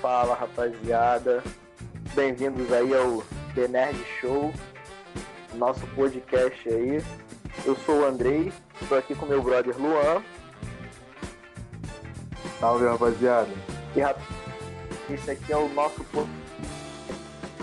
[0.00, 1.42] Fala rapaziada,
[2.14, 3.22] bem-vindos aí ao
[3.54, 4.52] The Nerd Show,
[5.54, 7.02] nosso podcast aí.
[7.64, 10.22] Eu sou o Andrei, estou aqui com meu brother Luan.
[12.60, 13.48] Salve rapaziada.
[13.94, 16.46] E esse aqui é o nosso podcast.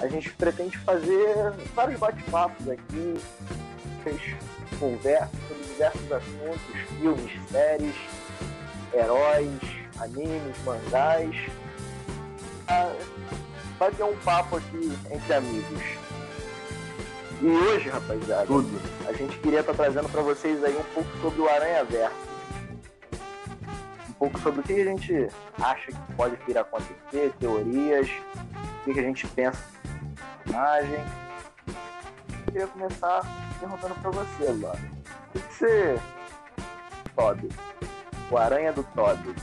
[0.01, 3.15] A gente pretende fazer vários bate-papos aqui,
[4.79, 7.95] conversas sobre diversos assuntos, filmes, séries,
[8.93, 9.61] heróis,
[9.99, 11.35] animes, mangás.
[12.73, 12.91] Ah,
[13.77, 15.83] Vai ter um papo aqui entre amigos.
[17.41, 18.81] E hoje, rapaziada, Tudo.
[19.07, 22.15] a gente queria estar trazendo para vocês aí um pouco sobre o Aranha Verso.
[24.09, 25.27] Um pouco sobre o que a gente
[25.61, 28.09] acha que pode vir a acontecer, teorias,
[28.87, 29.59] o que a gente pensa
[30.43, 31.03] personagem.
[31.67, 33.21] Eu queria começar
[33.59, 34.91] perguntando para você, Luana.
[35.35, 35.99] O que você.
[37.15, 37.49] Toby.
[38.31, 39.35] O Aranha do Toby.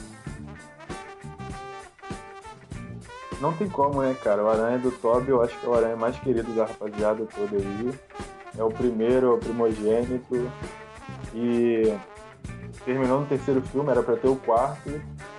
[3.41, 4.45] Não tem como, né, cara?
[4.45, 7.57] O Aranha do Toby, eu acho que é o Aranha mais querido da rapaziada toda
[7.57, 7.95] aí.
[8.59, 10.51] É o primeiro, é o primogênito.
[11.35, 11.97] E
[12.85, 14.91] terminou no terceiro filme, era pra ter o quarto.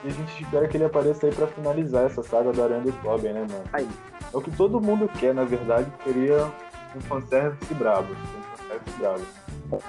[0.04, 2.92] E a gente espera que ele apareça aí pra finalizar essa saga do Aranha do
[3.04, 3.64] Toby, né, mano?
[3.72, 3.88] Aí.
[4.34, 6.50] É o que todo mundo quer, na verdade, queria
[6.96, 8.14] um fanservice brabo.
[8.14, 9.84] Um fanservice brabo.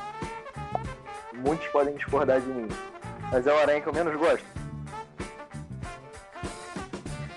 [1.33, 2.69] Muitos podem discordar de mim.
[3.31, 4.45] Mas é o Aranha que eu menos gosto.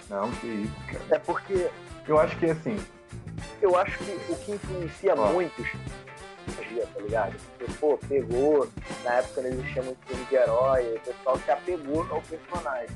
[0.09, 1.05] Não, que isso, cara.
[1.11, 1.69] É porque
[2.07, 2.79] Eu acho que assim,
[3.61, 5.33] eu acho que o que influencia Ó.
[5.33, 5.67] muitos
[6.93, 7.35] tá ligado?
[7.57, 8.67] Porque, pô, pegou,
[9.03, 12.95] na época não existia muito filme de herói, o pessoal se apegou ao personagem.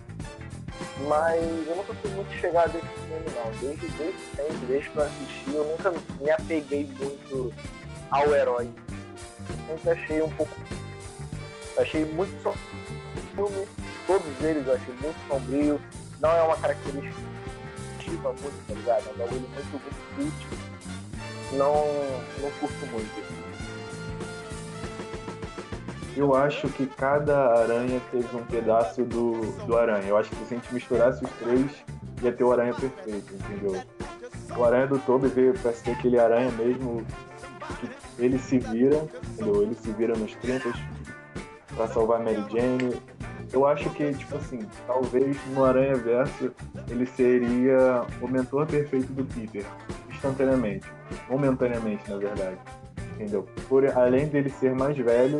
[1.07, 3.51] Mas eu nunca fui muito chegado a esse filme, não.
[3.59, 7.53] Desde, desde sempre, desde que eu assisti, eu nunca me apeguei muito
[8.11, 8.69] ao herói.
[9.67, 10.55] Sempre achei um pouco.
[11.77, 12.61] Achei muito sombrio.
[13.35, 13.67] Filme,
[14.07, 15.81] todos eles eu achei muito sombrio.
[16.21, 17.19] Não é uma característica
[18.23, 19.07] muito, tá ligado?
[19.07, 20.47] É um bagulho muito, muito cult.
[21.53, 21.85] Não,
[22.41, 23.39] não curto muito.
[26.17, 30.07] Eu acho que cada aranha teve um pedaço do, do aranha.
[30.07, 31.71] Eu acho que se a gente misturasse os três,
[32.21, 33.81] ia ter o aranha perfeito, entendeu?
[34.57, 37.05] O aranha do Toby veio pra ser aquele aranha mesmo
[37.79, 39.61] que ele se vira, entendeu?
[39.61, 40.73] Ele se vira nos 30
[41.75, 43.01] pra salvar Mary Jane.
[43.51, 46.53] Eu acho que, tipo assim, talvez no Aranha Verso
[46.89, 49.65] ele seria o mentor perfeito do Peter,
[50.09, 50.85] instantaneamente.
[51.27, 52.57] Momentaneamente, na verdade.
[53.15, 53.47] Entendeu?
[53.67, 55.39] Por, além dele ser mais velho,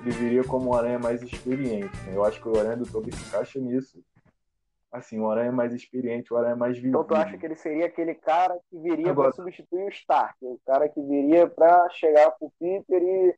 [0.00, 1.94] ele viria como um aranha mais experiente.
[2.06, 2.12] né?
[2.14, 4.02] Eu acho que o aranha do Toby se encaixa nisso.
[4.90, 6.90] Assim, um aranha mais experiente, um aranha mais vivido.
[6.90, 10.36] Então tu acha que ele seria aquele cara que viria Agora- para substituir o Stark,
[10.40, 13.34] o cara que viria para chegar pro Peter e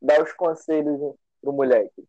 [0.00, 1.00] dar os conselhos
[1.42, 2.04] pro moleque.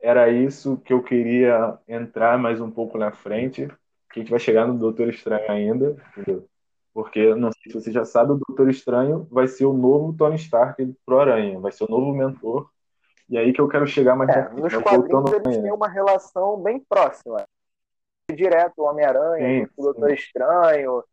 [0.00, 3.66] Era isso que eu queria entrar mais um pouco na frente,
[4.10, 6.46] que a gente vai chegar no Doutor Estranho ainda, entendeu?
[6.92, 10.36] Porque, não sei se você já sabe, o Doutor Estranho vai ser o novo Tony
[10.36, 12.70] Stark pro Aranha, vai ser o novo mentor.
[13.28, 15.72] E aí que eu quero chegar mais É, pra frente, nos mas quadrinhos eles têm
[15.72, 17.44] uma relação bem próxima.
[18.32, 21.04] Direto o Homem-Aranha, Sim, o Doutor Estranho,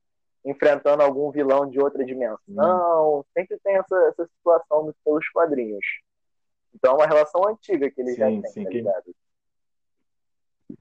[0.46, 3.26] enfrentando algum vilão de outra dimensão.
[3.38, 5.86] Sempre tem essa, essa situação nos seus quadrinhos.
[6.76, 9.16] Então é uma relação antiga que eles já Sim, têm, sim, tá que- ligado?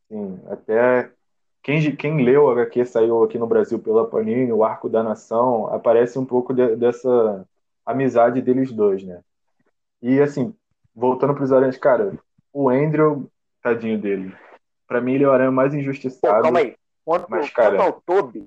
[0.08, 1.10] Sim, até
[1.62, 5.66] quem, quem leu o HQ saiu aqui no Brasil pela Panini, o Arco da Nação,
[5.69, 7.47] aparece um pouco de- dessa
[7.84, 9.22] amizade deles dois, né?
[10.00, 10.54] E assim,
[10.94, 12.12] voltando para os aranhas, cara,
[12.52, 13.31] o Andrew,
[13.62, 14.34] tadinho dele,
[14.86, 16.42] pra mim ele é o aranha mais Pô, injustiçado.
[16.42, 16.76] calma aí.
[17.04, 18.47] Quanto, Mas, quanto cara- ao Toby,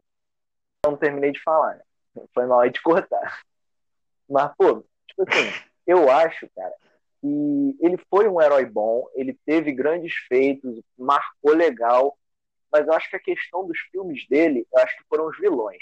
[0.85, 2.23] eu não terminei de falar, né?
[2.33, 3.41] Foi mal aí de cortar.
[4.29, 5.51] Mas, pô, tipo assim,
[5.85, 6.73] eu acho, cara,
[7.25, 12.15] que ele foi um herói bom, ele teve grandes feitos, marcou legal,
[12.71, 15.81] mas eu acho que a questão dos filmes dele, eu acho que foram os vilões.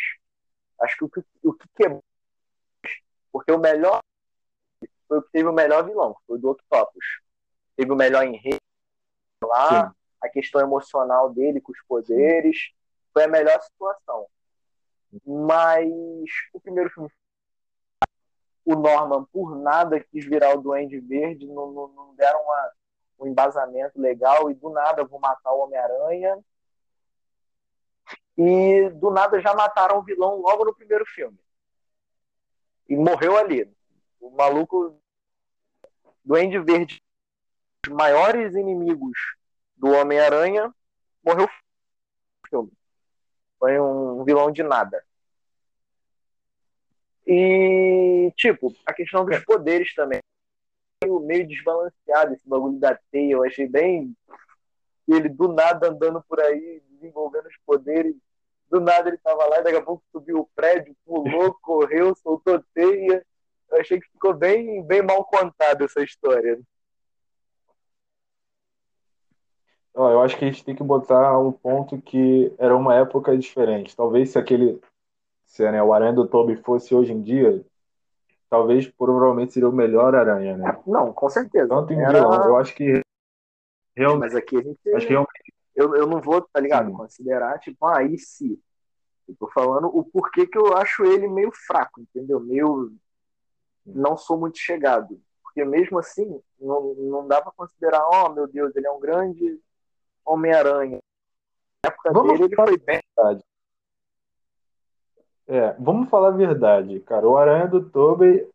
[0.80, 2.04] Acho que o que, o que quebrou.
[3.32, 4.00] Porque o melhor
[5.08, 7.06] foi o que teve o melhor vilão, foi o do Octopus.
[7.76, 8.60] Teve o melhor enredo
[9.44, 9.96] lá, Sim.
[10.22, 12.72] a questão emocional dele com os poderes,
[13.12, 14.28] foi a melhor situação.
[15.26, 15.90] Mas
[16.54, 17.10] o primeiro filme,
[18.66, 22.72] o Norman, por nada, quis virar o Duende Verde, não, não, não deram uma,
[23.20, 26.40] um embasamento legal, e do nada vou matar o Homem-Aranha.
[28.38, 31.38] E do nada já mataram o vilão logo no primeiro filme.
[32.88, 33.72] E morreu ali.
[34.20, 34.98] O maluco
[36.24, 37.04] Duende Verde,
[37.86, 39.18] os maiores inimigos
[39.76, 40.74] do Homem-Aranha,
[41.24, 42.72] morreu no filme.
[43.60, 45.04] Foi um vilão de nada.
[47.26, 50.20] E, tipo, a questão dos poderes também.
[51.04, 53.34] Meio, meio desbalanceado esse bagulho da teia.
[53.34, 54.16] Eu achei bem
[55.08, 58.16] ele do nada andando por aí, desenvolvendo os poderes.
[58.70, 62.64] Do nada ele tava lá e daqui a pouco subiu o prédio, pulou, correu, soltou
[62.74, 63.26] teia.
[63.70, 66.60] Eu achei que ficou bem, bem mal contada essa história.
[69.96, 73.96] Eu acho que a gente tem que botar um ponto que era uma época diferente.
[73.96, 74.82] Talvez se aquele,
[75.54, 77.64] se né, o Aranha do Toby fosse hoje em dia,
[78.50, 80.82] talvez provavelmente seria o melhor Aranha, né?
[80.88, 81.68] Não, com certeza.
[81.68, 83.02] Tanto em Era- vilão, eu acho que
[83.96, 84.96] realmente, Mas aqui a gente.
[84.96, 86.88] acho que realmente Eu, eu não vou, tá ligado?
[86.90, 86.98] Sim.
[86.98, 88.60] Considerar, tipo, ah, e se?
[89.28, 92.40] Eu tô falando o porquê que eu acho ele meio fraco, entendeu?
[92.40, 92.92] Meio.
[93.86, 95.22] Não sou muito chegado.
[95.44, 99.60] Porque mesmo assim, não, não dá pra considerar, oh meu Deus, ele é um grande
[100.26, 100.98] Homem-Aranha.
[101.86, 103.00] Na época Vamos dele, ele foi bem.
[105.48, 107.28] É, vamos falar a verdade, cara.
[107.28, 108.48] O Aranha do Tobey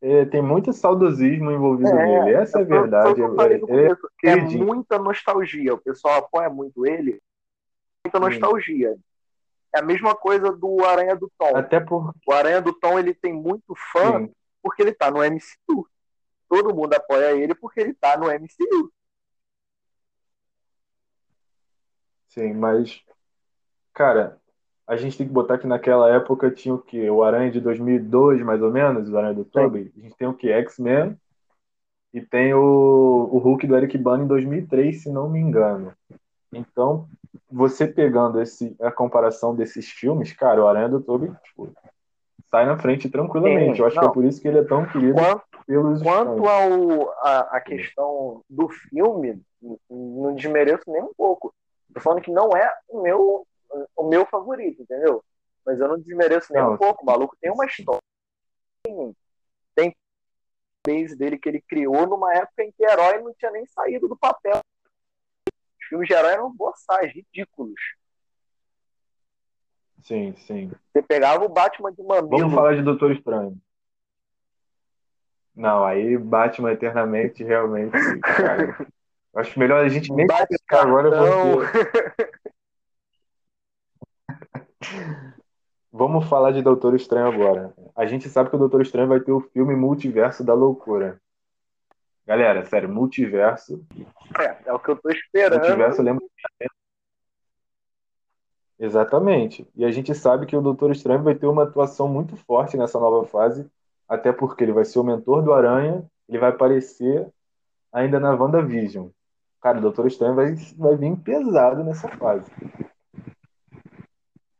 [0.00, 2.34] é, tem muito saudosismo envolvido nele.
[2.34, 3.20] Essa é a verdade.
[3.22, 4.32] É- é-.
[4.32, 5.74] É muita nostalgia.
[5.74, 7.20] O pessoal apoia muito ele.
[8.04, 8.96] Muita nostalgia.
[9.74, 11.56] É a mesma coisa do Aranha do Tom.
[11.56, 14.32] até por O Aranha do Tom ele tem muito fã sim,
[14.62, 15.88] porque ele tá no MCU.
[16.48, 18.92] Todo mundo apoia ele porque ele tá no MCU.
[22.28, 23.02] sim, mas
[23.92, 24.40] cara,
[24.86, 27.08] a gente tem que botar que naquela época tinha o quê?
[27.08, 29.92] O Aranha de 2002, mais ou menos, o Aranha do Tobey.
[29.96, 30.50] A gente tem o quê?
[30.50, 31.16] X-Men
[32.12, 35.92] e tem o, o Hulk do Eric Bana em 2003, se não me engano.
[36.52, 37.08] Então,
[37.50, 41.72] você pegando esse, a comparação desses filmes, cara, o Aranha do Tobey tipo,
[42.50, 43.76] sai na frente tranquilamente.
[43.76, 44.10] Sim, Eu acho que não.
[44.10, 48.42] é por isso que ele é tão querido Quanto, pelos quanto ao, a, a questão
[48.48, 49.40] do filme,
[49.90, 51.52] não desmereço nem um pouco.
[51.92, 53.46] Tô falando que não é o meu,
[53.96, 55.24] o meu favorito, entendeu?
[55.64, 56.74] Mas eu não desmereço nem Não.
[56.74, 57.02] um pouco.
[57.02, 58.00] O maluco tem uma história.
[58.82, 59.16] Tem,
[59.74, 59.96] tem
[60.86, 64.16] base dele que ele criou numa época em que herói não tinha nem saído do
[64.16, 64.60] papel.
[65.80, 67.80] Os filmes de herói eram boçais, ridículos.
[70.02, 70.70] Sim, sim.
[70.92, 72.38] Você pegava o Batman de mamilo.
[72.38, 73.58] Vamos falar de Doutor Estranho.
[75.56, 78.86] Não, aí Batman Eternamente, realmente, cara.
[79.34, 82.30] Acho melhor a gente nem Bate agora, porque
[85.92, 87.72] vamos falar de Doutor Estranho agora.
[87.94, 91.20] A gente sabe que o Doutor Estranho vai ter o filme Multiverso da Loucura.
[92.26, 93.84] Galera, sério, Multiverso.
[94.38, 95.60] É, é o que eu tô esperando.
[95.60, 96.24] Multiverso, eu lembro.
[98.78, 99.66] Exatamente.
[99.74, 102.98] E a gente sabe que o Doutor Estranho vai ter uma atuação muito forte nessa
[102.98, 103.70] nova fase,
[104.08, 107.28] até porque ele vai ser o mentor do Aranha, ele vai aparecer
[107.92, 109.08] ainda na WandaVision.
[109.60, 112.50] Cara, o Doutor Estranho vai, vai vir pesado nessa fase.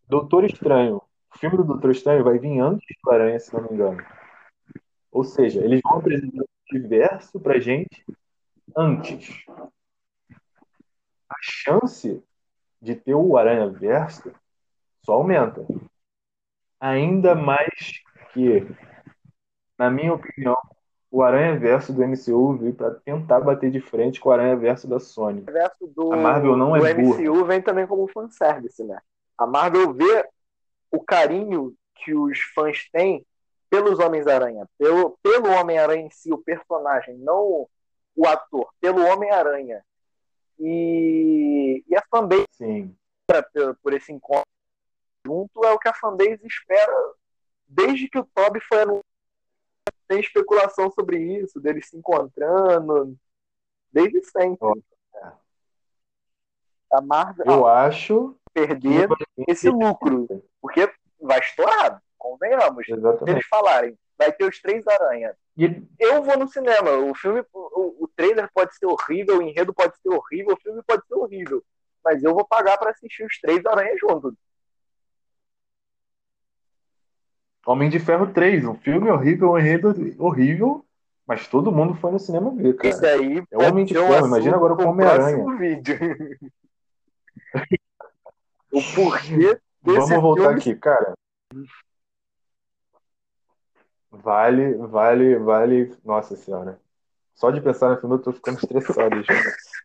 [0.09, 1.03] Doutor Estranho.
[1.35, 4.05] O filme do Doutor Estranho vai vir antes do Aranha, se não me engano.
[5.11, 8.05] Ou seja, eles vão apresentar o multiverso pra gente
[8.77, 9.45] antes.
[11.29, 12.23] A chance
[12.81, 14.33] de ter o Aranha Verso
[15.03, 15.67] só aumenta.
[16.79, 18.03] Ainda mais
[18.33, 18.67] que,
[19.79, 20.57] na minha opinião,
[21.11, 24.89] o Aranha Verso do MCU veio para tentar bater de frente com o Aranha Verso
[24.89, 25.39] da Sony.
[25.39, 27.23] O universo do, A Marvel não do é burra.
[27.23, 28.99] MCU vem também como fanservice, né?
[29.37, 30.29] A Marvel vê
[30.91, 33.27] o carinho que os fãs têm
[33.69, 37.69] pelos Homens-Aranha, pelo, pelo Homem-Aranha em si, o personagem, não
[38.15, 39.85] o ator, pelo Homem-Aranha.
[40.59, 42.97] E, e a fanbase Sim,
[43.27, 44.45] por, por esse encontro
[45.27, 46.93] junto é o que a fanbase espera
[47.67, 49.05] desde que o Toby foi anunciado.
[50.07, 53.17] Tem especulação sobre isso, deles se encontrando,
[53.91, 54.85] desde sempre.
[56.93, 59.09] A Marvel eu acho perder
[59.49, 60.27] esse lucro,
[60.63, 60.89] porque
[61.21, 62.89] vai estourar, convenhamos.
[62.89, 63.31] Exatamente.
[63.31, 65.35] eles falarem, vai ter os três aranha.
[65.57, 66.93] E Eu vou no cinema.
[66.93, 70.83] O filme, o, o trailer pode ser horrível, o enredo pode ser horrível, o filme
[70.87, 71.63] pode ser horrível.
[72.05, 74.35] Mas eu vou pagar pra assistir os três aranhas juntos.
[77.67, 80.85] Homem de Ferro 3, um filme horrível, um enredo horrível,
[81.27, 82.89] mas todo mundo foi no cinema ver, cara.
[82.91, 85.45] Esse aí É Homem de Ferro, imagina agora com Homem-Aranha.
[88.79, 91.15] o porquê desse Vamos voltar filme aqui, cara.
[94.11, 95.97] Vale, vale, vale.
[96.05, 96.81] Nossa senhora.
[97.35, 99.35] Só de pensar no filme eu tô ficando estressado já.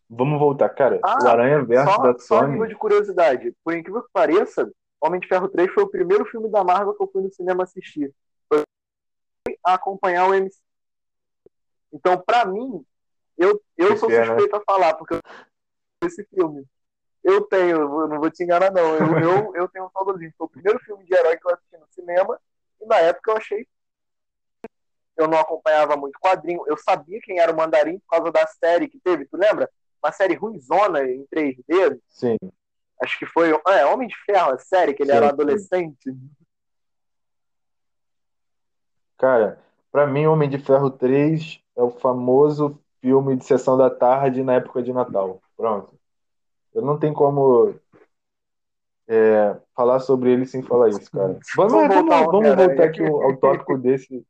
[0.10, 1.00] Vamos voltar, cara.
[1.04, 2.70] Ah, o Aranha Verso só, da só a nível Sony.
[2.70, 3.56] de curiosidade.
[3.64, 7.02] Por incrível que pareça, Homem de Ferro 3 foi o primeiro filme da Marvel que
[7.02, 8.14] eu fui no cinema assistir.
[8.48, 8.64] Foi
[9.66, 10.60] a acompanhar o MC.
[11.92, 12.86] Então, pra mim,
[13.36, 14.28] eu, eu Que sou pena.
[14.28, 15.20] suspeito a falar, porque eu
[16.04, 16.64] esse filme.
[17.32, 18.96] Eu tenho, eu não vou te enganar, não.
[18.96, 20.34] Eu, eu, eu tenho um saudosismo.
[20.38, 22.40] Foi o primeiro filme de herói que eu assisti no cinema,
[22.82, 23.68] e na época eu achei.
[25.16, 26.64] Eu não acompanhava muito quadrinho.
[26.66, 29.70] Eu sabia quem era o Mandarim por causa da série que teve, tu lembra?
[30.02, 32.00] uma série ruimzona em 3D.
[32.08, 32.38] Sim.
[33.02, 33.52] Acho que foi.
[33.68, 35.34] É, Homem de Ferro, a série, que ele Sim, era um sim.
[35.34, 36.18] adolescente.
[39.18, 39.60] Cara,
[39.92, 44.56] pra mim, Homem de Ferro 3 é o famoso filme de sessão da tarde na
[44.56, 45.42] época de Natal.
[45.56, 45.99] Pronto.
[46.74, 47.74] Eu não tenho como
[49.08, 51.40] é, falar sobre ele sem falar isso, cara.
[51.56, 52.68] Vamos, Vamos vamos, voltar vamos Homem-Aranha.
[52.68, 54.26] voltar aqui ao, ao tópico desse.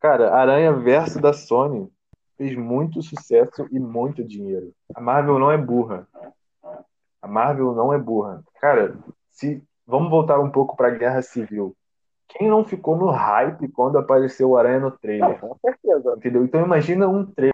[0.00, 1.88] Cara, Aranha Verso da Sony
[2.36, 4.72] fez muito sucesso e muito dinheiro.
[4.94, 6.08] A Marvel não é burra.
[7.20, 8.42] A Marvel não é burra.
[8.60, 8.96] Cara,
[9.30, 11.76] se vamos voltar um pouco pra Guerra Civil.
[12.26, 15.38] Quem não ficou no hype quando apareceu o Aranha no Não, trailer?
[15.38, 16.14] com certeza.
[16.16, 16.44] Entendeu?
[16.44, 17.52] Então imagina um trailer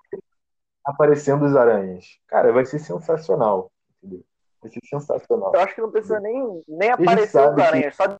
[0.89, 2.19] aparecendo os aranhas.
[2.27, 3.71] Cara, vai ser sensacional.
[4.03, 4.25] Entendeu?
[4.61, 5.53] Vai ser sensacional.
[5.55, 7.95] Eu acho que não precisa nem, nem aparecer os que- aranhas.
[7.95, 8.17] Só de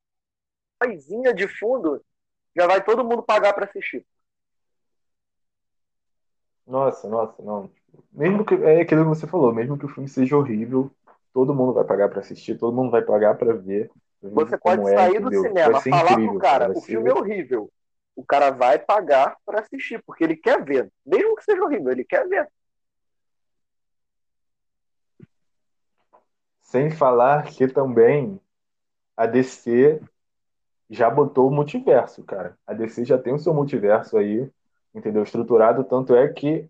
[0.83, 2.01] vozinha de fundo
[2.57, 4.07] já vai todo mundo pagar pra assistir.
[6.67, 7.71] Nossa, nossa, não.
[8.13, 10.91] Mesmo que é aquilo que você falou, mesmo que o filme seja horrível,
[11.33, 13.91] todo mundo vai pagar pra assistir, todo mundo vai pagar pra ver.
[14.21, 15.43] Você pode é, sair do entendeu?
[15.43, 17.71] cinema, Vai ser falar incrível, pro cara, vai o filme é horrível.
[18.15, 20.91] O cara vai pagar pra assistir, porque ele quer ver.
[21.07, 22.49] Mesmo que seja horrível, ele quer ver.
[26.69, 28.39] Sem falar que também
[29.17, 30.03] a DC
[30.91, 32.59] já botou o multiverso, cara.
[32.67, 34.51] A DC já tem o seu multiverso aí,
[34.95, 35.23] entendeu?
[35.23, 36.69] Estruturado, tanto é que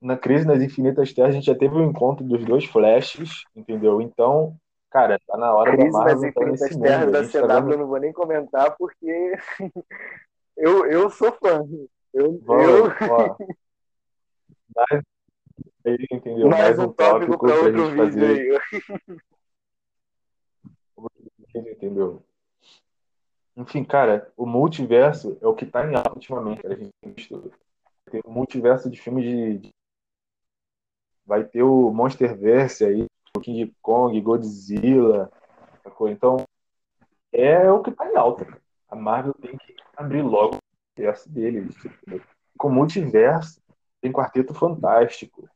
[0.00, 4.00] na Crise nas Infinitas Terras a gente já teve o encontro dos dois Flashes, entendeu?
[4.00, 4.56] Então,
[4.88, 7.54] cara, tá na hora da Crise nas Marvel entrar Infinitas Terras da gente tá CW
[7.60, 9.34] vendo- eu não vou nem comentar, porque
[10.56, 11.60] eu, eu sou fã.
[12.12, 13.36] Eu, Vamos, eu, ó.
[14.76, 15.02] Mais,
[15.84, 16.48] aí, entendeu?
[16.48, 18.60] mais um tópico pra outro gente vídeo fazer,
[21.54, 21.72] aí.
[21.72, 22.22] entendeu?
[23.56, 26.62] Enfim, cara, o multiverso é o que tá em alta ultimamente.
[26.62, 26.74] cara.
[26.74, 27.52] A gente tem visto
[28.10, 29.74] tem um multiverso de filmes de, de-
[31.26, 35.32] Vai ter o Monsterverse aí, o King Kong, Godzilla,
[35.82, 36.08] sacou?
[36.08, 36.44] Então,
[37.32, 38.44] é o que tá em alta.
[38.44, 38.60] cara.
[38.88, 40.58] A Marvel tem que abrir logo o
[40.98, 41.74] multiverso deles.
[41.84, 42.22] entendeu?
[42.58, 43.60] Com multiverso,
[44.00, 45.48] tem Quarteto Fantástico,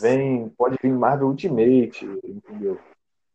[0.00, 2.80] vem, pode vir Marvel Ultimate, entendeu?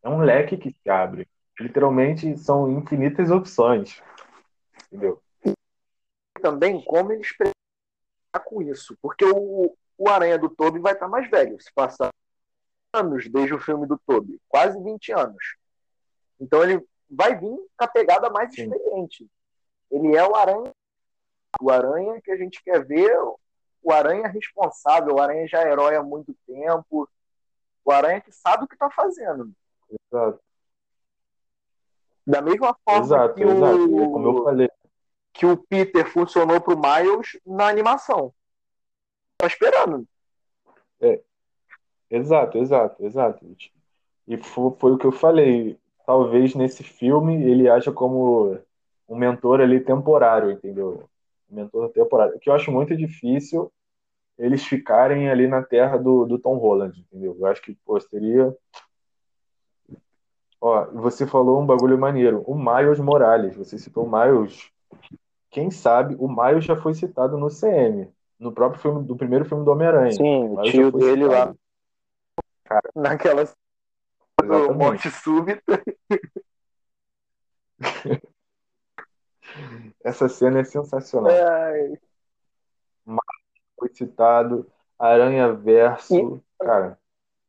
[0.02, 1.28] É um leque que se abre.
[1.60, 4.02] Literalmente são infinitas opções.
[4.88, 5.22] Entendeu?
[6.42, 7.32] Também como eles
[8.46, 8.98] com isso.
[9.02, 11.60] Porque o, o Aranha do Toby vai estar mais velho.
[11.62, 12.10] Se passar
[12.94, 14.40] anos desde o filme do Toby.
[14.48, 15.56] Quase 20 anos.
[16.40, 18.64] Então ele vai vir com a pegada mais Sim.
[18.64, 19.28] experiente.
[19.90, 20.72] Ele é o Aranha.
[21.62, 23.12] O Aranha que a gente quer ver.
[23.84, 25.16] O Aranha responsável.
[25.16, 27.10] O Aranha já é herói há muito tempo.
[27.84, 29.52] O Aranha que sabe o que está fazendo.
[30.12, 30.40] Exato,
[32.26, 33.90] Da mesma forma exato, que, exato.
[33.90, 34.70] E é como eu o, falei.
[35.34, 38.34] que o Peter funcionou pro Miles na animação.
[39.38, 40.08] Tá esperando.
[42.10, 43.58] Exato, exato, exato.
[44.28, 45.80] E fo- foi o que eu falei.
[46.06, 48.58] Talvez nesse filme ele haja como
[49.10, 51.10] um mentor ali temporário, entendeu?
[51.54, 52.36] Mentor temporário.
[52.36, 53.72] O que eu acho muito difícil
[54.38, 57.36] eles ficarem ali na terra do, do Tom Holland, entendeu?
[57.40, 58.56] Eu acho que, pô, seria.
[60.60, 62.44] Ó, você falou um bagulho maneiro.
[62.48, 64.72] O Miles Morales, você citou o Miles.
[65.52, 69.64] Quem sabe o Miles já foi citado no CM, no próprio filme, do primeiro filme
[69.64, 70.12] do Homem-Aranha.
[70.12, 71.32] Sim, o tio dele citado.
[71.32, 71.54] lá
[72.96, 73.44] naquela
[74.42, 74.74] Exatamente.
[74.74, 75.84] morte súbita.
[80.04, 81.32] Essa cena é sensacional.
[81.32, 81.98] Ai,
[83.78, 86.42] Foi citado Aranha Verso.
[86.60, 86.98] Cara,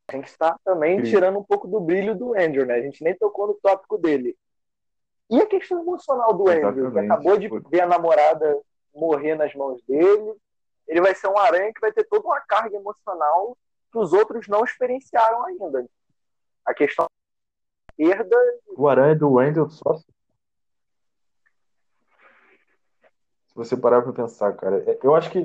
[0.08, 1.18] a gente está também Incrível.
[1.18, 2.74] tirando um pouco do brilho do Andrew, né?
[2.74, 4.36] A gente nem tocou no tópico dele.
[5.30, 7.12] E a questão emocional do Andrew, que Exatamente.
[7.12, 8.60] acabou de ver a namorada
[8.94, 10.34] morrer nas mãos dele.
[10.86, 13.56] Ele vai ser um aranha que vai ter toda uma carga emocional
[13.90, 15.86] que os outros não experienciaram ainda.
[16.64, 18.36] A questão da perda
[18.76, 19.94] o Aranha do Wendell só.
[19.94, 20.04] Se
[23.54, 25.40] você parar pra pensar, cara, é- eu acho que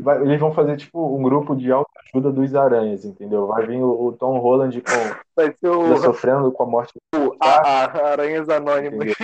[0.00, 3.46] vai- eles vão fazer tipo um grupo de autoajuda dos aranhas, entendeu?
[3.46, 4.90] Vai vir o, o Tom Holland com,
[5.36, 6.94] vai ser o, sofrendo com a morte
[7.38, 9.14] a, a Aranhas Anônimas.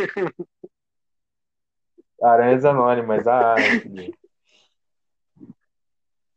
[2.22, 3.26] Aranhas Anônimas.
[3.26, 4.12] Ah, entendeu?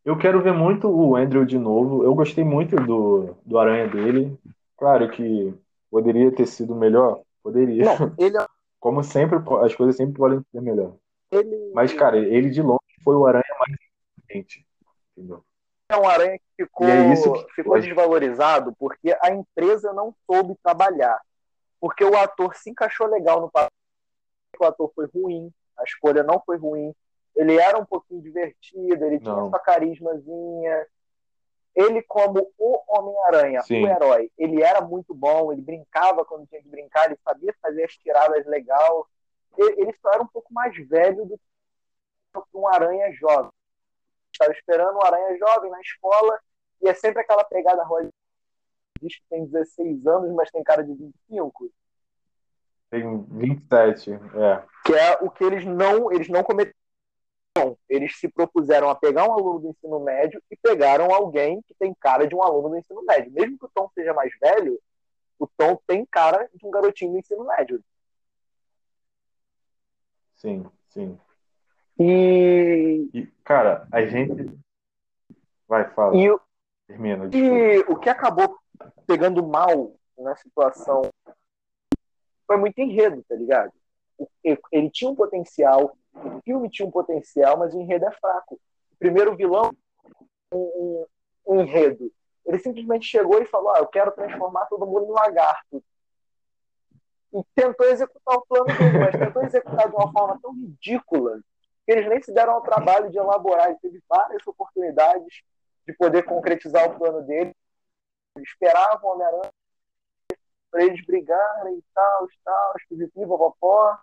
[0.05, 2.03] Eu quero ver muito o Andrew de novo.
[2.03, 4.37] Eu gostei muito do, do Aranha dele.
[4.77, 5.53] Claro que
[5.91, 7.21] poderia ter sido melhor.
[7.43, 7.83] Poderia.
[7.85, 8.37] Não, ele,
[8.79, 10.93] Como sempre, as coisas sempre podem ser melhor.
[11.31, 13.77] Ele Mas, cara, ele de longe foi o Aranha mais
[14.17, 14.65] inteligente.
[15.17, 15.43] Entendeu?
[15.89, 21.19] é um aranha que ficou, é que ficou desvalorizado porque a empresa não soube trabalhar.
[21.81, 23.71] Porque o ator se encaixou legal no papel,
[24.59, 26.93] o ator foi ruim, a escolha não foi ruim.
[27.35, 29.49] Ele era um pouquinho divertido, ele tinha Não.
[29.49, 30.85] sua carismazinha.
[31.73, 36.67] ele como o Homem-Aranha, o herói, ele era muito bom, ele brincava quando tinha que
[36.67, 39.07] brincar, ele sabia fazer as tiradas legal.
[39.57, 43.51] Ele só era um pouco mais velho do que um Aranha jovem.
[44.31, 46.39] Estava esperando um Aranha jovem na escola
[46.81, 48.09] e é sempre aquela pegada rosa.
[49.01, 51.71] Diz que tem 16 anos, mas tem cara de 25.
[52.89, 54.63] Tem 27, é.
[54.85, 56.73] Que é o que eles não, eles não cometeram.
[57.87, 61.93] Eles se propuseram a pegar um aluno do ensino médio e pegaram alguém que tem
[61.99, 63.31] cara de um aluno do ensino médio.
[63.31, 64.79] Mesmo que o Tom seja mais velho,
[65.37, 67.83] o Tom tem cara de um garotinho do ensino médio.
[70.39, 71.19] Sim, sim.
[71.99, 74.57] E, e cara, a gente
[75.67, 76.15] vai falar.
[76.15, 76.35] E,
[76.87, 78.57] Termina, e o que acabou
[79.05, 81.01] pegando mal na situação
[82.47, 83.71] foi muito enredo, tá ligado?
[84.43, 88.55] Ele tinha um potencial, o filme tinha um potencial, mas o enredo é fraco.
[88.55, 89.71] O primeiro vilão,
[90.51, 91.05] um,
[91.45, 92.11] um enredo.
[92.45, 95.83] Ele simplesmente chegou e falou: ah, Eu quero transformar todo mundo em lagarto.
[97.31, 101.39] E tentou executar o plano dele, mas tentou executar de uma forma tão ridícula
[101.85, 103.67] que eles nem se deram ao trabalho de elaborar.
[103.67, 105.43] Ele teve várias oportunidades
[105.87, 107.55] de poder concretizar o plano dele.
[108.37, 109.51] Esperavam o Homem-Aranha
[110.71, 113.97] para eles brigarem e tal, tal, pipipi, popopó,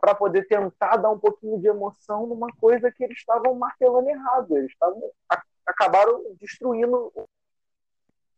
[0.00, 4.56] para poder tentar dar um pouquinho de emoção numa coisa que eles estavam martelando errado.
[4.56, 5.02] Eles estavam,
[5.66, 7.12] acabaram destruindo.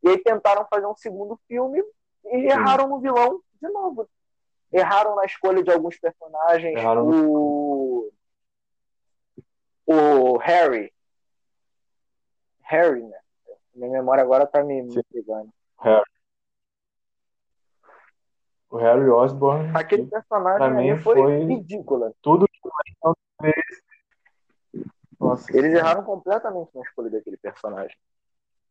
[0.02, 1.82] E aí tentaram fazer um segundo filme
[2.26, 2.46] e Sim.
[2.48, 4.08] erraram no vilão de novo
[4.72, 6.76] erraram na escolha de alguns personagens.
[6.78, 7.08] Erraram.
[7.08, 8.12] O,
[9.86, 10.92] o Harry.
[12.62, 13.18] Harry, né?
[13.74, 15.50] Minha memória agora tá me, me pegando.
[15.80, 16.10] Harry.
[18.70, 19.72] O Harry Osborn.
[19.74, 22.14] Aquele personagem foi, foi ridículo.
[22.20, 22.58] Tudo que.
[25.18, 27.96] Nossa, Eles erraram completamente na escolha daquele personagem.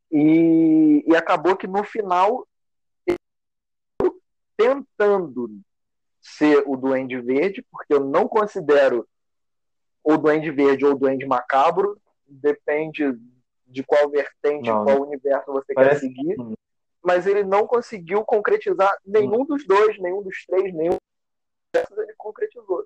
[0.10, 2.48] E, e acabou que no final,
[4.58, 5.50] tentando
[6.20, 9.08] ser o Duende Verde, porque eu não considero
[10.04, 13.18] o Duende Verde ou o Duende Macabro, depende
[13.66, 16.38] de qual vertente, não, qual universo você quer seguir.
[17.04, 20.98] Mas ele não conseguiu concretizar nenhum dos dois, nenhum dos três, nenhum
[21.76, 22.86] ele concretizou.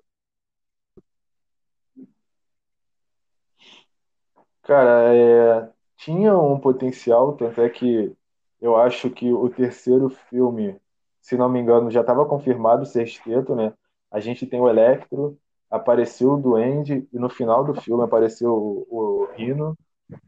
[4.62, 8.14] Cara, é, tinha um potencial, tanto é que
[8.60, 10.80] eu acho que o terceiro filme
[11.22, 13.72] se não me engano, já estava confirmado o sexteto, né?
[14.10, 15.38] A gente tem o Electro,
[15.70, 19.78] apareceu o Duende e no final do filme apareceu o, o Rino,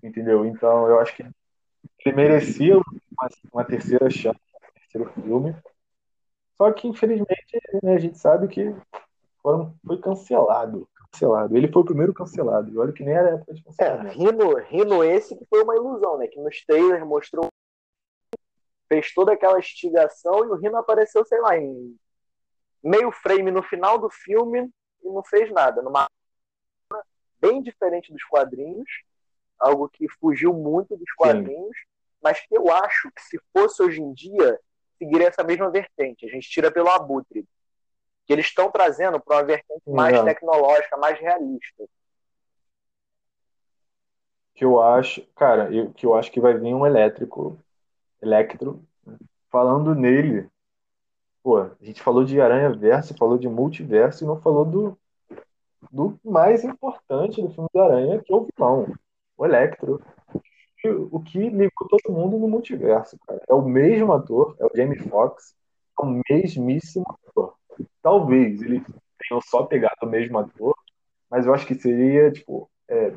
[0.02, 0.46] entendeu?
[0.46, 1.26] Então eu acho que
[2.06, 5.56] ele merecia uma, uma terceira chance, um terceiro filme.
[6.56, 8.74] Só que infelizmente né, a gente sabe que
[9.42, 10.88] foram, foi cancelado.
[11.10, 11.56] Cancelado.
[11.56, 12.70] Ele foi o primeiro cancelado.
[12.72, 14.06] E olha que nem era época de cancelamento.
[14.06, 16.28] É, Rino, Rino esse que foi uma ilusão, né?
[16.28, 17.48] Que nos trailers mostrou
[18.94, 21.96] fez toda aquela instigação e o Rino apareceu, sei lá, em
[22.82, 24.70] meio frame no final do filme
[25.02, 25.82] e não fez nada.
[25.82, 26.06] Numa
[27.40, 28.88] bem diferente dos quadrinhos,
[29.58, 31.86] algo que fugiu muito dos quadrinhos, Sim.
[32.22, 34.58] mas que eu acho que se fosse hoje em dia,
[34.96, 36.26] seguiria essa mesma vertente.
[36.26, 37.44] A gente tira pelo abutre.
[38.26, 41.84] Que eles estão trazendo para uma vertente mais tecnológica, mais realista.
[44.54, 47.62] Que eu acho, cara, eu, que eu acho que vai vir um elétrico
[48.24, 48.82] Electro.
[49.50, 50.48] Falando nele,
[51.42, 54.98] pô, a gente falou de Aranha Verso, falou de multiverso e não falou do,
[55.92, 58.92] do mais importante do filme da Aranha, que é o vilão,
[59.36, 60.02] o Electro.
[61.10, 63.40] O que ligou todo mundo no multiverso, cara.
[63.48, 65.54] É o mesmo ator, é o Jamie Foxx,
[65.98, 67.54] é o mesmíssimo ator.
[68.02, 70.76] Talvez ele tenha só pegado o mesmo ator,
[71.30, 73.14] mas eu acho que seria, tipo, é,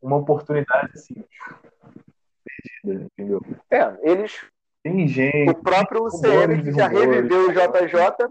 [0.00, 1.22] uma oportunidade assim,
[2.94, 3.40] entendeu?
[3.70, 4.44] É, eles.
[4.82, 5.50] Tem gente.
[5.50, 8.30] O próprio UCM que já reviveu o JJ.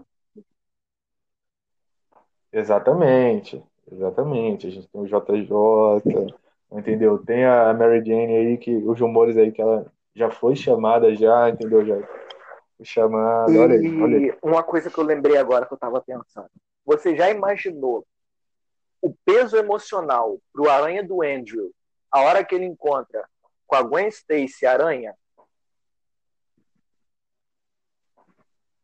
[2.52, 4.66] Exatamente, exatamente.
[4.66, 6.34] A gente tem o JJ,
[6.72, 7.18] entendeu?
[7.18, 11.50] Tem a Mary Jane aí, que os rumores aí que ela já foi chamada, já,
[11.50, 11.84] entendeu?
[11.84, 11.96] Já
[12.76, 13.52] foi chamada.
[13.52, 14.38] E olha aí, olha aí.
[14.42, 16.48] uma coisa que eu lembrei agora que eu tava pensando.
[16.84, 18.06] Você já imaginou
[19.00, 21.70] o peso emocional pro Aranha do Andrew,
[22.10, 23.28] a hora que ele encontra
[23.68, 25.14] com a Gwen Stacy Aranha?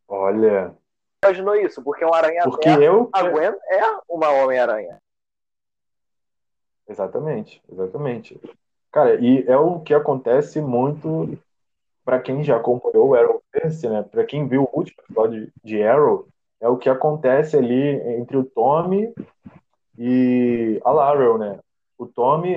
[0.06, 0.76] Olha.
[1.24, 1.82] Imaginou isso?
[1.82, 3.08] Porque um aranha Porque eu...
[3.12, 4.98] a Gwen é uma Homem-Aranha.
[6.86, 8.38] Exatamente, exatamente.
[8.92, 11.36] Cara, e é o que acontece muito
[12.04, 14.02] para quem já acompanhou o Arrowverse, né?
[14.02, 16.28] Para quem viu o último episódio de Arrow,
[16.60, 19.12] é o que acontece ali entre o Tommy
[19.98, 21.58] e a Laurel, né?
[21.96, 22.54] O Tommy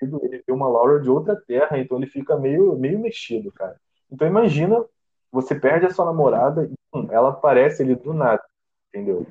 [0.00, 3.76] perdido, ele vê uma Laura de outra terra, então ele fica meio, meio mexido, cara.
[4.10, 4.82] Então imagina,
[5.30, 8.42] você perde a sua namorada e hum, ela aparece ali do nada,
[8.88, 9.26] entendeu?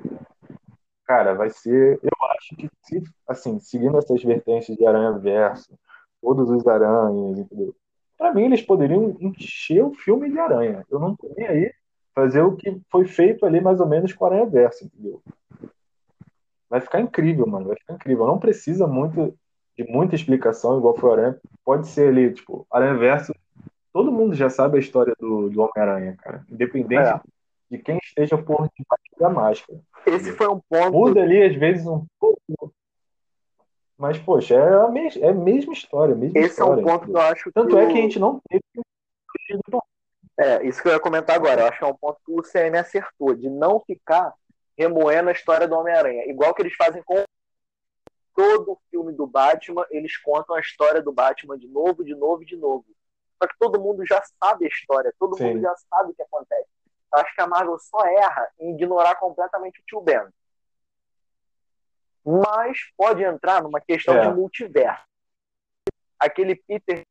[1.04, 1.98] Cara, vai ser.
[2.02, 5.76] Eu acho que, se, assim, seguindo essas vertentes de Aranha Verso,
[6.22, 7.74] todos os aranhas, entendeu?
[8.16, 10.86] Pra mim, eles poderiam encher o filme de aranha.
[10.90, 11.72] Eu não tô nem aí
[12.14, 15.22] fazer o que foi feito ali mais ou menos com Aranha Verso, entendeu?
[16.68, 17.66] Vai ficar incrível, mano.
[17.66, 18.26] Vai ficar incrível.
[18.26, 19.34] Não precisa muito
[19.82, 21.40] de muita explicação, igual foi o Aranha.
[21.64, 23.34] Pode ser ali, tipo, Aranha Verso.
[23.92, 26.44] Todo mundo já sabe a história do, do Homem-Aranha, cara.
[26.50, 27.20] Independente é.
[27.70, 29.80] de quem esteja por debaixo da máscara.
[30.06, 30.92] Esse foi um ponto.
[30.92, 32.72] Muda ali, às vezes, um pouco.
[33.96, 36.14] Mas, poxa, é a, mes é a mesma história.
[36.14, 38.18] A mesma Esse história, é um ponto que eu acho Tanto é que a gente
[38.18, 38.62] não teve.
[40.38, 41.62] É, isso que eu ia comentar agora.
[41.62, 44.32] Eu acho que é um ponto que o CM acertou, de não ficar
[44.78, 46.24] remoendo a história do Homem-Aranha.
[46.26, 47.24] Igual que eles fazem com
[48.40, 52.56] todo filme do Batman, eles contam a história do Batman de novo, de novo, de
[52.56, 52.86] novo.
[53.36, 55.44] Só que todo mundo já sabe a história, todo Sim.
[55.44, 56.68] mundo já sabe o que acontece.
[57.12, 60.26] Eu acho que a Marvel só erra em ignorar completamente o tio Ben.
[62.24, 64.28] Mas pode entrar numa questão é.
[64.28, 65.04] de multiverso.
[66.18, 67.02] Aquele Peter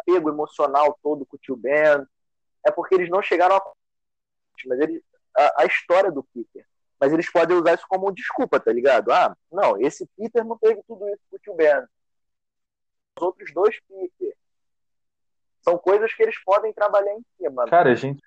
[0.00, 2.06] apego emocional todo com o tio Ben,
[2.64, 3.72] é porque eles não chegaram a.
[4.66, 5.02] Mas ele,
[5.36, 6.66] a, a história do Peter.
[7.04, 9.12] Mas eles podem usar isso como desculpa, tá ligado?
[9.12, 11.82] Ah, não, esse Peter não teve tudo isso com o tio Ben.
[13.14, 14.34] Os outros dois Peter.
[15.60, 17.66] São coisas que eles podem trabalhar em cima.
[17.66, 18.22] Cara, gente.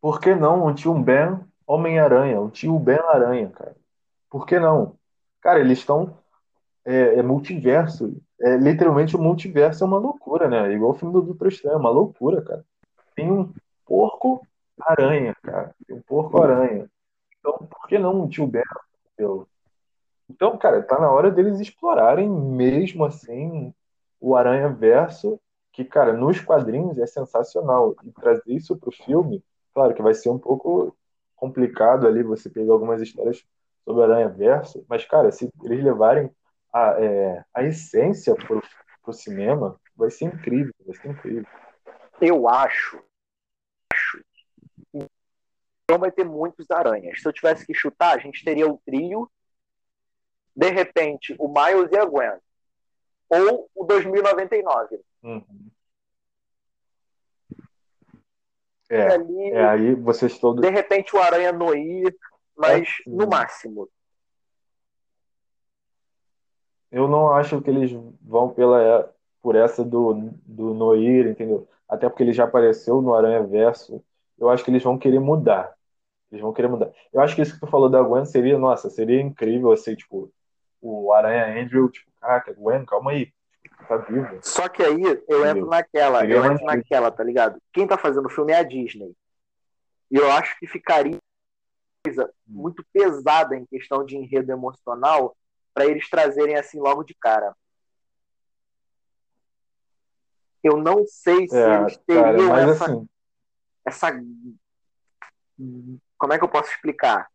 [0.00, 2.40] Por que não um tio Ben Homem-Aranha?
[2.40, 3.76] Um tio Ben Aranha, cara.
[4.28, 4.98] Por que não?
[5.40, 6.18] Cara, eles estão.
[6.84, 8.20] É, é, multiverso.
[8.40, 10.72] É, literalmente o multiverso é uma loucura, né?
[10.72, 12.64] Igual o filme do Doutor Estranho, é uma loucura, cara.
[13.14, 13.54] Tem um
[13.86, 14.44] porco
[14.80, 15.36] aranha,
[16.10, 16.18] cara.
[16.18, 16.90] Tem um porco aranha.
[17.38, 18.62] Então, por que não um tio Ben?
[20.28, 23.74] Então, cara, tá na hora deles explorarem mesmo assim
[24.20, 25.40] o Aranha Verso,
[25.72, 27.94] que, cara, nos quadrinhos é sensacional.
[28.04, 29.42] E trazer isso pro filme,
[29.74, 30.96] claro que vai ser um pouco
[31.34, 33.44] complicado ali você pegar algumas histórias
[33.84, 36.30] sobre o Aranha Verso, mas, cara, se eles levarem
[36.72, 38.62] a, é, a essência pro,
[39.02, 41.46] pro cinema, vai ser incrível, vai ser incrível.
[42.20, 43.02] Eu acho
[45.90, 47.20] não vai ter muitos aranhas.
[47.20, 49.30] Se eu tivesse que chutar, a gente teria o trio,
[50.54, 52.38] de repente, o Miles e a Gwen.
[53.28, 55.00] Ou o 2099.
[55.22, 55.70] Uhum.
[58.88, 60.60] É, ali, é, aí vocês todos.
[60.60, 62.12] De repente o Aranha Noir,
[62.56, 63.88] mas é, no máximo.
[66.90, 71.68] Eu não acho que eles vão pela por essa do, do Noir, entendeu?
[71.88, 74.04] Até porque ele já apareceu no Aranha Verso.
[74.36, 75.74] Eu acho que eles vão querer mudar.
[76.30, 76.92] Eles vão querer mudar.
[77.12, 80.32] Eu acho que isso que tu falou da Gwen seria, nossa, seria incrível, assim, tipo,
[80.80, 83.32] o Aranha Andrew, tipo, caraca, Gwen, calma aí.
[83.88, 84.38] Tá vivo.
[84.42, 87.60] Só que aí eu entro naquela, eu entro naquela, tá ligado?
[87.72, 89.14] Quem tá fazendo o filme é a Disney.
[90.10, 91.18] E eu acho que ficaria
[92.04, 95.36] coisa muito pesada em questão de enredo emocional
[95.74, 97.54] para eles trazerem assim logo de cara.
[100.62, 103.08] Eu não sei se é, eles teriam cara, essa, assim...
[103.84, 104.20] essa
[106.20, 107.28] como é que eu posso explicar?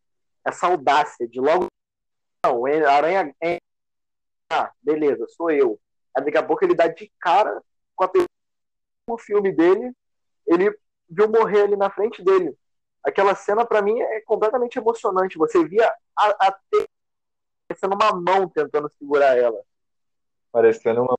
[0.45, 1.65] Essa audácia de logo.
[2.45, 3.35] Não, a aranha.
[3.43, 3.57] É...
[4.51, 5.79] Ah, beleza, sou eu.
[6.15, 7.61] Aí daqui a pouco ele dá de cara
[7.95, 8.27] com a pessoa
[9.07, 9.91] no filme dele,
[10.47, 10.77] ele
[11.09, 12.55] viu morrer ali na frente dele.
[13.03, 15.37] Aquela cena, para mim, é completamente emocionante.
[15.37, 16.59] Você via a, a
[17.67, 19.59] parecendo uma mão tentando segurar ela.
[20.51, 21.17] Parecendo uma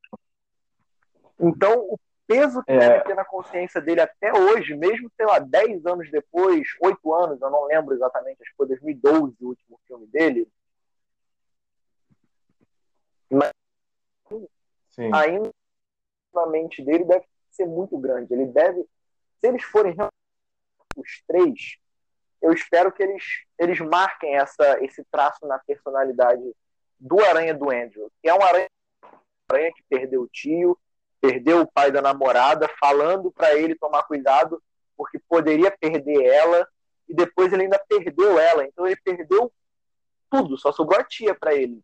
[1.40, 2.78] Então, o peso que é.
[2.78, 7.40] deve ter na consciência dele até hoje, mesmo, sei lá, 10 anos depois, 8 anos,
[7.40, 10.48] eu não lembro exatamente, acho que foi 2012 o último filme dele.
[13.30, 13.52] Mas
[14.90, 15.10] Sim.
[15.12, 15.50] ainda
[16.34, 18.32] na mente dele deve ser muito grande.
[18.32, 18.82] Ele deve,
[19.40, 19.94] se eles forem
[20.96, 21.78] os três,
[22.40, 23.24] eu espero que eles,
[23.58, 26.42] eles marquem essa, esse traço na personalidade
[26.98, 28.68] do Aranha do Andrew, que é um aranha,
[29.50, 30.78] aranha que perdeu o tio,
[31.26, 34.62] perdeu o pai da namorada, falando para ele tomar cuidado,
[34.96, 36.66] porque poderia perder ela,
[37.08, 38.64] e depois ele ainda perdeu ela.
[38.64, 39.52] Então ele perdeu
[40.30, 41.80] tudo, só sobrou a tia para ele.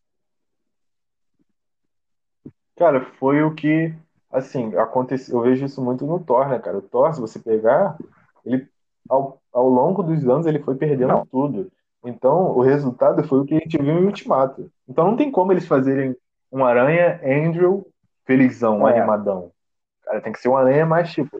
[2.76, 3.94] Cara, foi o que,
[4.30, 5.36] assim, aconteceu.
[5.38, 6.78] Eu vejo isso muito no Thor, né, cara?
[6.78, 7.96] O Thor, se você pegar,
[8.44, 8.66] ele,
[9.08, 11.26] ao, ao longo dos anos, ele foi perdendo não.
[11.26, 11.70] tudo.
[12.04, 14.72] Então, o resultado foi o que a gente viu em Ultimato.
[14.88, 16.16] Então, não tem como eles fazerem
[16.50, 17.91] um Aranha Andrew
[18.24, 18.98] felizão, é.
[18.98, 19.52] animadão.
[20.02, 21.38] Cara, tem que ser um aranha mais tipo.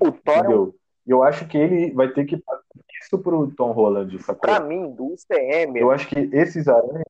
[0.00, 0.74] O Thor.
[0.76, 0.80] É?
[1.06, 2.62] E eu acho que ele vai ter que fazer
[3.02, 4.42] isso pro Tom Holland, sacou?
[4.42, 5.78] Pra mim, do UCM.
[5.78, 7.04] Eu acho que esses aranhas.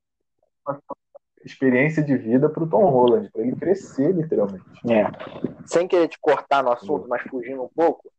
[1.43, 4.65] experiência de vida pro Tom Holland, para ele crescer, literalmente.
[4.89, 5.05] É.
[5.65, 8.11] Sem querer te cortar no assunto, mas fugindo um pouco,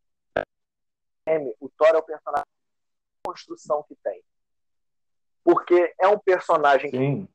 [1.61, 4.23] o Thor é o personagem de construção que tem.
[5.45, 7.29] Porque é um personagem Sim.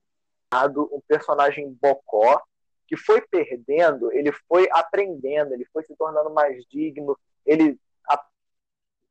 [0.53, 2.41] um personagem bocó,
[2.87, 7.77] que foi perdendo, ele foi aprendendo, ele foi se tornando mais digno, ele
[8.09, 8.25] a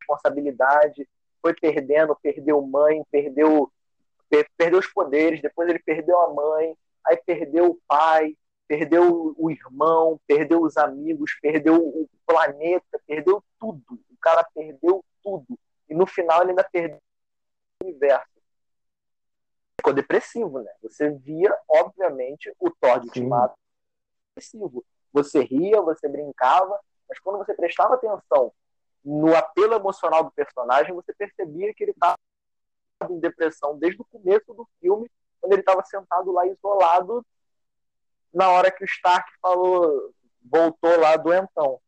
[0.01, 1.09] responsabilidade,
[1.43, 3.71] foi perdendo, perdeu mãe, perdeu
[4.57, 8.37] perdeu os poderes, depois ele perdeu a mãe, aí perdeu o pai,
[8.67, 13.95] perdeu o irmão, perdeu os amigos, perdeu o planeta, perdeu tudo.
[14.11, 15.57] O cara perdeu tudo.
[15.89, 16.99] E no final ele ainda perdeu
[17.81, 18.27] o universo.
[19.79, 20.73] Ficou depressivo, né?
[20.83, 23.57] Você via, obviamente, o Thor de Ultimato
[25.13, 28.53] Você ria, você brincava, mas quando você prestava atenção
[29.05, 32.19] no apelo emocional do personagem, você percebia que ele estava
[33.09, 35.09] em depressão desde o começo do filme,
[35.41, 37.25] quando ele estava sentado lá isolado,
[38.35, 41.81] na hora que o Stark falou, voltou lá doentão.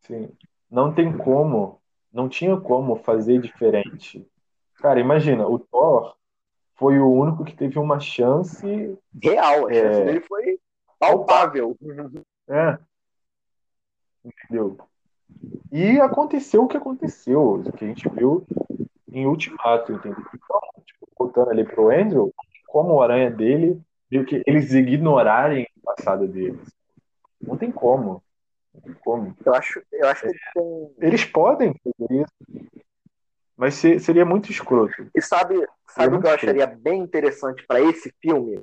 [0.00, 0.34] Sim.
[0.70, 4.26] Não tem como, não tinha como fazer diferente.
[4.76, 6.16] Cara, imagina, o Thor
[6.82, 10.04] foi o único que teve uma chance real, a chance é...
[10.04, 10.58] dele foi
[10.98, 11.78] palpável.
[12.48, 12.76] É.
[14.24, 14.76] Entendeu?
[15.70, 18.44] E aconteceu o que aconteceu, o que a gente viu
[19.12, 20.24] em Ultimato, entendeu?
[20.34, 22.34] Então, tipo, voltando ali pro Andrew,
[22.66, 26.68] como o aranha dele, viu que eles ignorarem o passado deles.
[27.40, 28.20] Não tem como.
[28.74, 29.36] Não tem como.
[29.46, 30.94] Eu acho, eu acho que eles têm...
[30.98, 32.72] Eles podem fazer isso.
[33.62, 35.08] Mas seria muito escroto.
[35.14, 35.54] E sabe,
[35.86, 38.60] sabe o que eu acharia bem interessante para esse filme?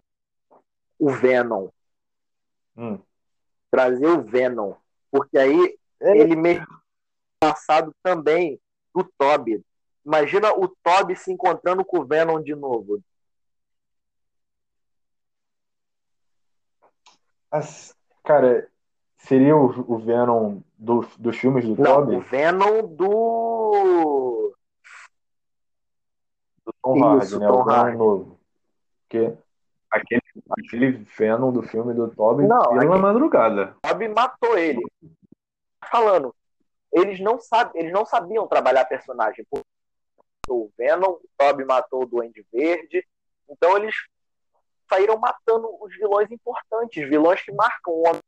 [0.99, 1.69] O Venom.
[2.75, 2.99] Hum.
[3.71, 4.73] Trazer o Venom.
[5.09, 6.17] Porque aí é.
[6.17, 6.67] ele meio
[7.39, 8.59] passado também
[8.93, 9.63] do Toby.
[10.05, 13.01] Imagina o Toby se encontrando com o Venom de novo.
[17.49, 18.69] As, cara,
[19.19, 22.15] seria o, o Venom do, dos filmes do Não, Toby?
[22.17, 24.18] O Venom do.
[26.69, 27.47] Do Tom Hardy, né?
[27.47, 28.39] Tom o Venom novo.
[29.01, 29.33] Porque
[29.89, 32.85] aquele, aquele Venom do filme do Toby Não, aquele...
[32.85, 33.75] na madrugada.
[33.81, 34.81] Toby matou ele.
[35.91, 36.35] Falando,
[36.91, 37.71] eles não, sab...
[37.75, 39.45] eles não sabiam trabalhar personagem.
[40.47, 43.05] O Venom, o Toby matou o Duende Verde.
[43.49, 43.95] Então eles
[44.87, 48.21] saíram matando os vilões importantes, vilões que marcam o homem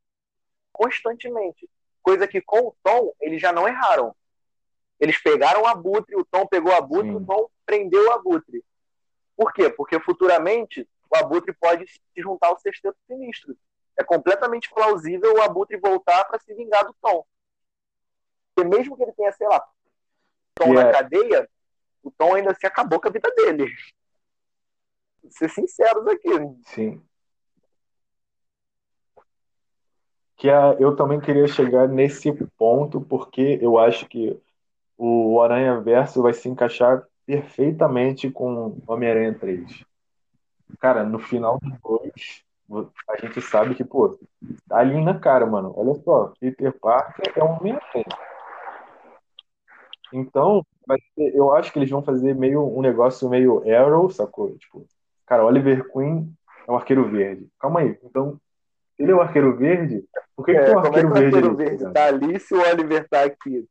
[0.72, 1.68] constantemente.
[2.02, 4.14] Coisa que com o Tom eles já não erraram.
[5.02, 7.16] Eles pegaram o Abutre, o Tom pegou o Abutre, Sim.
[7.16, 8.64] o Tom prendeu o Abutre.
[9.36, 9.68] Por quê?
[9.68, 13.56] Porque futuramente o Abutre pode se juntar ao Sexteto Sinistro.
[13.98, 17.26] É completamente plausível o Abutre voltar para se vingar do Tom.
[18.54, 19.60] Porque mesmo que ele tenha, sei lá,
[20.54, 20.84] Tom yeah.
[20.84, 21.50] na é cadeia,
[22.00, 23.66] o Tom ainda se acabou com a vida dele.
[25.30, 26.28] Ser sinceros aqui.
[26.62, 27.02] Sim.
[30.36, 34.40] Que a, eu também queria chegar nesse ponto, porque eu acho que
[35.04, 39.84] o Aranha Verso vai se encaixar perfeitamente com Homem-Aranha 3.
[40.78, 42.06] Cara, no final do
[42.70, 44.16] 2, a gente sabe que, pô,
[44.68, 45.74] tá ali na cara, mano.
[45.76, 48.04] Olha só, Peter Parker é um Homem-Aranha.
[50.12, 50.64] Então,
[51.16, 54.56] ser, eu acho que eles vão fazer meio um negócio meio Arrow, sacou?
[54.56, 54.86] Tipo,
[55.26, 56.32] cara, Oliver Queen
[56.68, 57.48] é um arqueiro verde.
[57.58, 57.98] Calma aí.
[58.04, 58.38] Então,
[58.96, 60.04] ele é um arqueiro verde?
[60.36, 61.36] Por que, é, que tem um arqueiro, é que verde?
[61.36, 63.66] arqueiro verde tá ali se o Oliver tá aqui?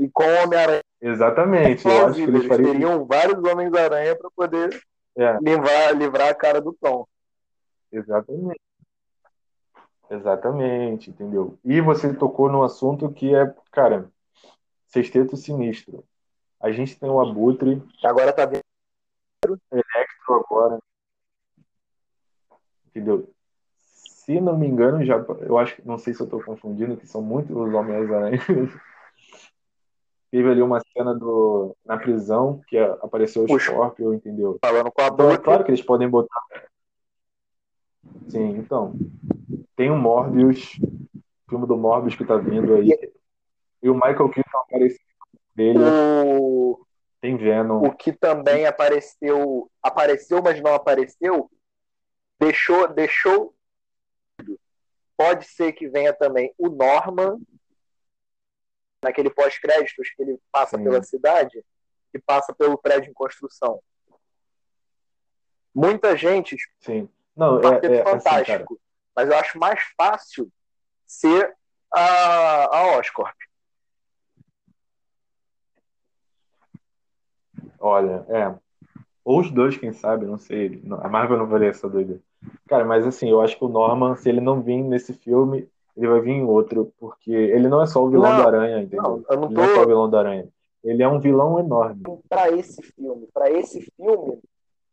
[0.00, 0.82] E com o Homem-Aranha.
[0.98, 1.86] Exatamente.
[1.86, 4.82] É eu acho que eles, eles teriam vários Homens-Aranha para poder
[5.14, 5.38] é.
[5.42, 7.06] livrar, livrar a cara do Tom.
[7.92, 8.60] Exatamente.
[10.10, 11.58] Exatamente, entendeu?
[11.62, 14.10] E você tocou num assunto que é, cara,
[14.86, 16.02] Sexteto Sinistro.
[16.58, 17.82] A gente tem o Abutre.
[18.02, 18.62] Agora tá vendo.
[19.70, 20.78] Electro agora.
[22.88, 23.30] Entendeu?
[23.76, 27.20] Se não me engano, já, eu acho não sei se eu estou confundindo, que são
[27.20, 28.38] muitos os Homens-Aranha.
[30.30, 34.58] Teve ali uma cena do, na prisão que apareceu o Scorpio, entendeu?
[34.64, 36.40] Falando com a então, é claro que eles podem botar.
[38.28, 38.94] Sim, então.
[39.74, 42.90] Tem o Morbius, o filme do Morbius que tá vindo aí.
[43.82, 45.10] E o Michael Keaton apareceu
[45.54, 45.78] dele.
[45.80, 46.86] O...
[47.20, 47.82] Tem Venom.
[47.84, 51.50] O que também apareceu, apareceu, mas não apareceu,
[52.38, 53.54] deixou, deixou.
[55.16, 57.38] Pode ser que venha também o Norman,
[59.02, 60.84] naquele pós-créditos que ele passa Sim.
[60.84, 61.64] pela cidade
[62.12, 63.80] e passa pelo prédio em construção.
[65.74, 66.56] Muita gente.
[66.80, 67.08] Sim.
[67.36, 68.74] Não, é, é assim, fantástico.
[68.74, 68.82] Assim,
[69.16, 70.52] mas eu acho mais fácil
[71.06, 71.54] ser
[71.92, 73.36] a, a Oscorp.
[77.78, 78.54] Olha, é.
[79.24, 80.82] Ou os dois, quem sabe, não sei.
[81.02, 82.20] A Marvel não faria essa doida.
[82.68, 85.68] Cara, mas assim, eu acho que o Norman, se ele não vir nesse filme,
[86.00, 88.82] ele vai vir em outro, porque ele não é só o vilão Não, do Aranha,
[88.82, 89.02] entendeu?
[89.02, 90.48] Não, eu não Ele não é só o tô vilão do Aranha.
[90.82, 92.02] Ele é um vilão enorme.
[92.26, 93.28] para esse filme.
[93.34, 94.40] Para esse filme,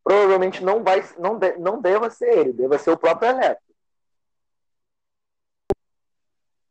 [0.04, 3.66] provavelmente não vai, não, de, não deva ser ele, deva ser o próprio Electro.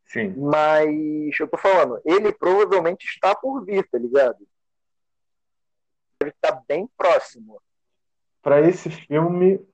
[0.04, 0.34] Sim.
[0.36, 4.46] Mas eu tô falando, ele provavelmente está por vir, tá ligado?
[6.20, 7.60] Deve estar bem próximo.
[8.42, 9.66] Pra esse filme,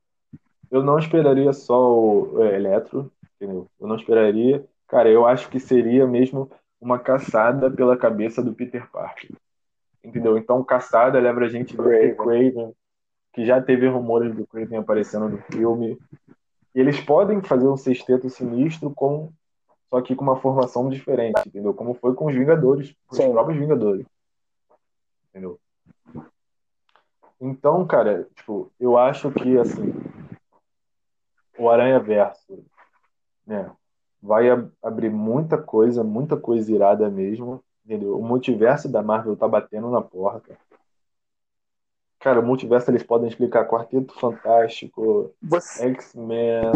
[0.71, 3.69] eu não esperaria só o é, Eletro, entendeu?
[3.81, 4.65] Eu não esperaria.
[4.87, 6.51] Cara, eu acho que seria mesmo
[6.81, 9.31] uma caçada pela cabeça do Peter Parker.
[10.03, 10.37] Entendeu?
[10.37, 12.17] Então, caçada lembra a gente do Craven.
[12.17, 12.73] Craven,
[13.33, 15.99] que já teve rumores do Craven aparecendo no filme.
[16.75, 19.31] E eles podem fazer um sexteto sinistro com
[19.89, 21.75] só que com uma formação diferente, entendeu?
[21.75, 23.31] Como foi com os Vingadores, com os Sim.
[23.31, 24.07] próprios Vingadores.
[25.29, 25.61] Entendeu?
[27.39, 29.93] Então, cara, tipo, eu acho que assim,
[31.59, 32.65] o Aranha Verso,
[33.47, 33.71] né,
[34.23, 38.19] vai ab- abrir muita coisa, muita coisa irada mesmo, entendeu?
[38.19, 40.57] O multiverso da Marvel tá batendo na porta.
[42.21, 45.35] Cara, o multiverso eles podem explicar Quarteto Fantástico,
[45.77, 46.71] X-Men?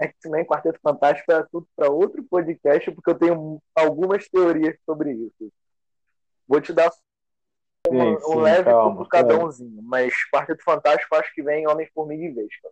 [0.00, 5.52] X-Men Quarteto Fantástico é tudo para outro podcast, porque eu tenho algumas teorias sobre isso.
[6.46, 6.92] Vou te dar
[7.88, 12.24] uma- Sim, um sim, leve calma, cada umzinho, mas Quarteto Fantástico acho que vem Homem-Formiga
[12.24, 12.68] e Vespa.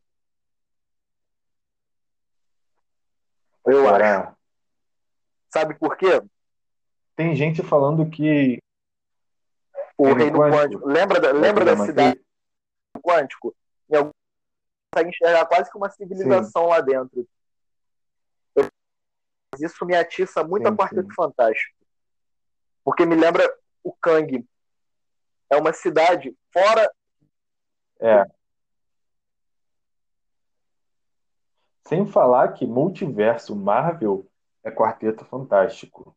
[3.67, 4.37] Eu acho.
[5.51, 6.23] Sabe por quê?
[7.15, 8.59] Tem gente falando que
[9.99, 10.63] O Reino Quântico.
[10.63, 10.87] Quântico.
[10.89, 12.21] Lembra da, lembra da cidade
[12.95, 13.55] do Quântico?
[13.89, 14.11] Em algum
[14.93, 17.27] consegue enxergar quase que uma civilização lá dentro.
[18.55, 18.69] Eu-
[19.59, 21.15] Isso me atiça muito Sim, a Quarteto sim.
[21.15, 21.77] Fantástico.
[22.85, 23.43] Porque me lembra
[23.83, 24.47] o Kang.
[25.51, 26.91] É uma cidade fora.
[28.01, 28.25] É.
[31.87, 34.27] Sem falar que multiverso Marvel
[34.65, 36.17] é Quarteto Fantástico.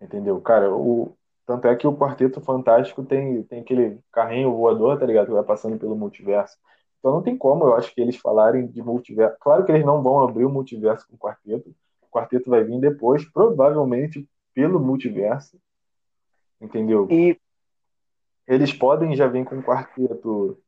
[0.00, 0.40] Entendeu?
[0.40, 1.14] Cara, o...
[1.46, 5.26] tanto é que o Quarteto Fantástico tem, tem aquele carrinho voador, tá ligado?
[5.26, 6.56] Que vai passando pelo multiverso.
[6.98, 9.36] Então não tem como, eu acho que eles falarem de multiverso.
[9.38, 11.68] Claro que eles não vão abrir o multiverso com o quarteto.
[12.00, 15.58] O quarteto vai vir depois, provavelmente pelo multiverso.
[16.58, 17.06] Entendeu?
[17.10, 17.38] E
[18.46, 20.58] Eles podem já vir com um quarteto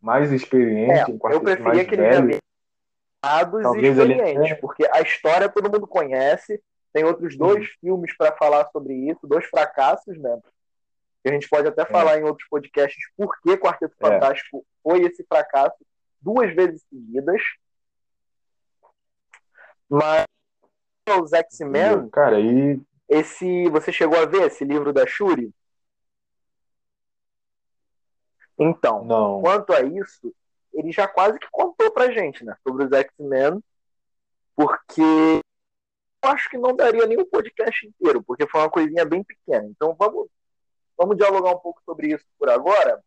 [0.00, 2.26] mais experiente, é, um eu quarteto preferia mais que eles já velho.
[2.28, 2.39] viessem
[3.22, 6.62] dados e Talvez ele até- porque a história todo mundo conhece.
[6.92, 10.40] Tem outros dois filmes para falar sobre isso, dois fracassos, né?
[11.22, 14.08] Que a gente pode até falar em outros podcasts por que Quarteto É.
[14.08, 15.76] Fantástico foi esse fracasso
[16.20, 17.40] duas vezes seguidas.
[19.88, 20.24] Mas
[21.20, 22.08] os X-Men?
[22.10, 25.52] Cara, e esse você chegou a ver esse livro da Shuri?
[28.58, 29.40] Então, não.
[29.40, 30.34] quanto a isso,
[30.80, 33.62] ele já quase que contou pra gente, né, sobre os X-Men,
[34.56, 35.00] porque
[36.22, 39.66] eu acho que não daria nem um podcast inteiro, porque foi uma coisinha bem pequena.
[39.66, 40.28] Então vamos,
[40.96, 43.02] vamos dialogar um pouco sobre isso por agora,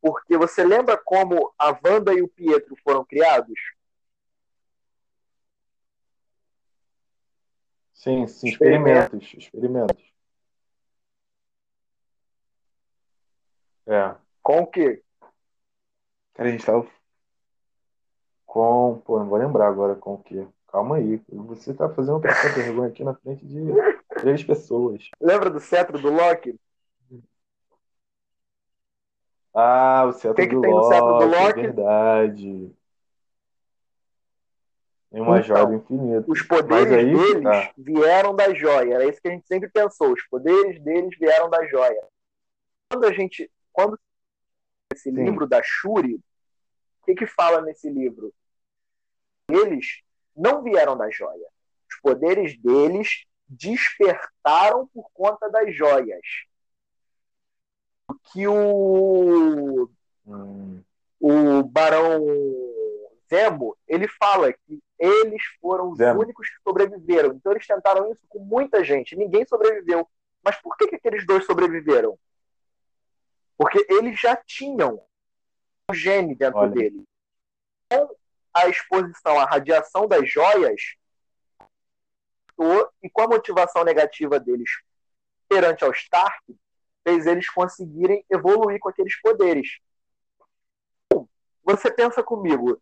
[0.00, 3.58] porque você lembra como a Wanda e o Pietro foram criados?
[7.94, 9.16] Sim, sim, Experimento.
[9.16, 10.12] experimentos, experimentos.
[13.86, 14.16] É.
[14.42, 15.02] Com o quê?
[16.36, 16.86] Cara, a gente tava
[18.44, 19.00] com.
[19.04, 20.46] Pô, não vou lembrar agora com o quê.
[20.68, 21.20] Calma aí.
[21.28, 23.60] Você tá fazendo passar vergonha aqui na frente de
[24.20, 25.08] três pessoas.
[25.20, 26.58] Lembra do cetro do Loki?
[29.54, 31.60] Ah, o cetro que que do tem no cetro do Loki, é Loki?
[31.62, 32.76] verdade.
[35.10, 36.30] Tem uma Então, joia do infinito.
[36.30, 37.72] Os poderes aí que deles tá.
[37.78, 38.94] vieram da joia.
[38.94, 40.12] Era isso que a gente sempre pensou.
[40.12, 42.06] Os poderes deles vieram da joia.
[42.90, 43.50] Quando a gente.
[43.72, 43.98] Quando
[44.92, 45.24] esse Sim.
[45.24, 48.32] livro da Shuri, o que, que fala nesse livro?
[49.48, 50.02] Eles
[50.34, 51.48] não vieram da joia.
[51.88, 56.26] Os poderes deles despertaram por conta das joias.
[58.08, 59.90] O que o
[60.26, 60.82] Hum,
[61.20, 62.20] o Barão
[63.28, 66.20] Zemo, ele fala que eles foram os Zemo.
[66.20, 67.34] únicos que sobreviveram.
[67.34, 70.08] Então eles tentaram isso com muita gente, ninguém sobreviveu.
[70.42, 72.18] Mas por que, que aqueles dois sobreviveram?
[73.56, 75.02] Porque eles já tinham
[75.88, 76.72] o gene dentro Olha.
[76.72, 77.04] dele.
[77.90, 78.14] Com
[78.52, 80.96] a exposição à radiação das joias,
[83.02, 84.70] e com a motivação negativa deles
[85.48, 86.56] perante ao Stark,
[87.06, 89.78] fez eles conseguirem evoluir com aqueles poderes.
[91.62, 92.80] Você pensa comigo,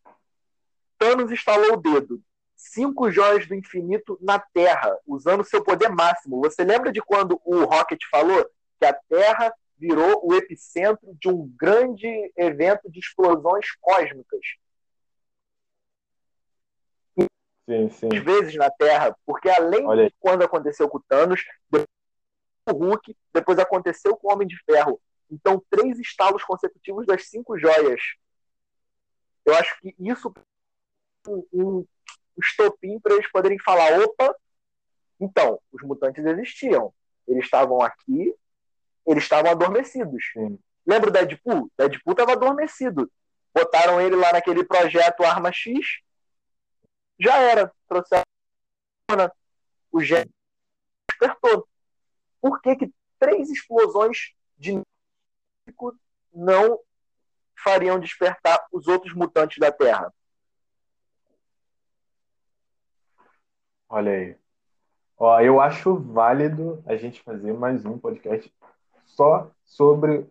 [0.99, 2.23] Thanos estalou o dedo,
[2.55, 6.41] cinco joias do infinito na Terra, usando seu poder máximo.
[6.41, 8.49] Você lembra de quando o Rocket falou
[8.79, 9.55] que a Terra
[9.85, 14.41] virou o epicentro de um grande evento de explosões cósmicas.
[17.69, 18.09] Sim, sim.
[18.11, 21.87] Às vezes na Terra, porque além Olha de quando aconteceu com o Thanos, depois
[22.67, 24.99] com o Hulk, depois aconteceu com o Homem de Ferro.
[25.31, 28.01] Então, três estalos consecutivos das cinco joias.
[29.45, 30.33] Eu acho que isso
[31.29, 31.87] um, um
[32.39, 34.35] estopim para eles poderem falar: opa,
[35.21, 36.93] então, os mutantes existiam.
[37.27, 38.35] Eles estavam aqui,
[39.07, 40.31] eles estavam adormecidos.
[40.33, 40.59] Sim.
[40.87, 41.71] Lembra o Deadpool?
[41.79, 43.11] Deadpool estava adormecido.
[43.55, 46.01] Botaram ele lá naquele projeto Arma X.
[47.19, 47.73] Já era.
[47.89, 48.25] Trouxeram
[49.93, 50.33] o gênio
[51.25, 51.67] despertou.
[52.41, 54.83] Por que, que três explosões de
[56.33, 56.79] não
[57.57, 60.13] fariam despertar os outros mutantes da Terra?
[63.89, 64.37] Olha aí.
[65.17, 68.53] Ó, eu acho válido a gente fazer mais um podcast
[69.15, 70.27] só sobre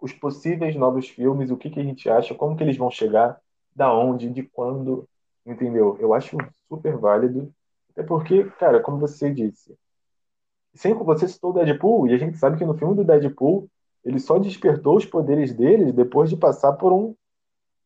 [0.00, 3.40] os possíveis novos filmes, o que, que a gente acha, como que eles vão chegar,
[3.74, 5.08] da onde, de quando,
[5.44, 5.96] entendeu?
[6.00, 6.36] Eu acho
[6.68, 7.52] super válido,
[7.90, 9.76] até porque, cara, como você disse,
[10.74, 13.68] sempre você citou o Deadpool, e a gente sabe que no filme do Deadpool,
[14.04, 17.14] ele só despertou os poderes dele depois de passar por um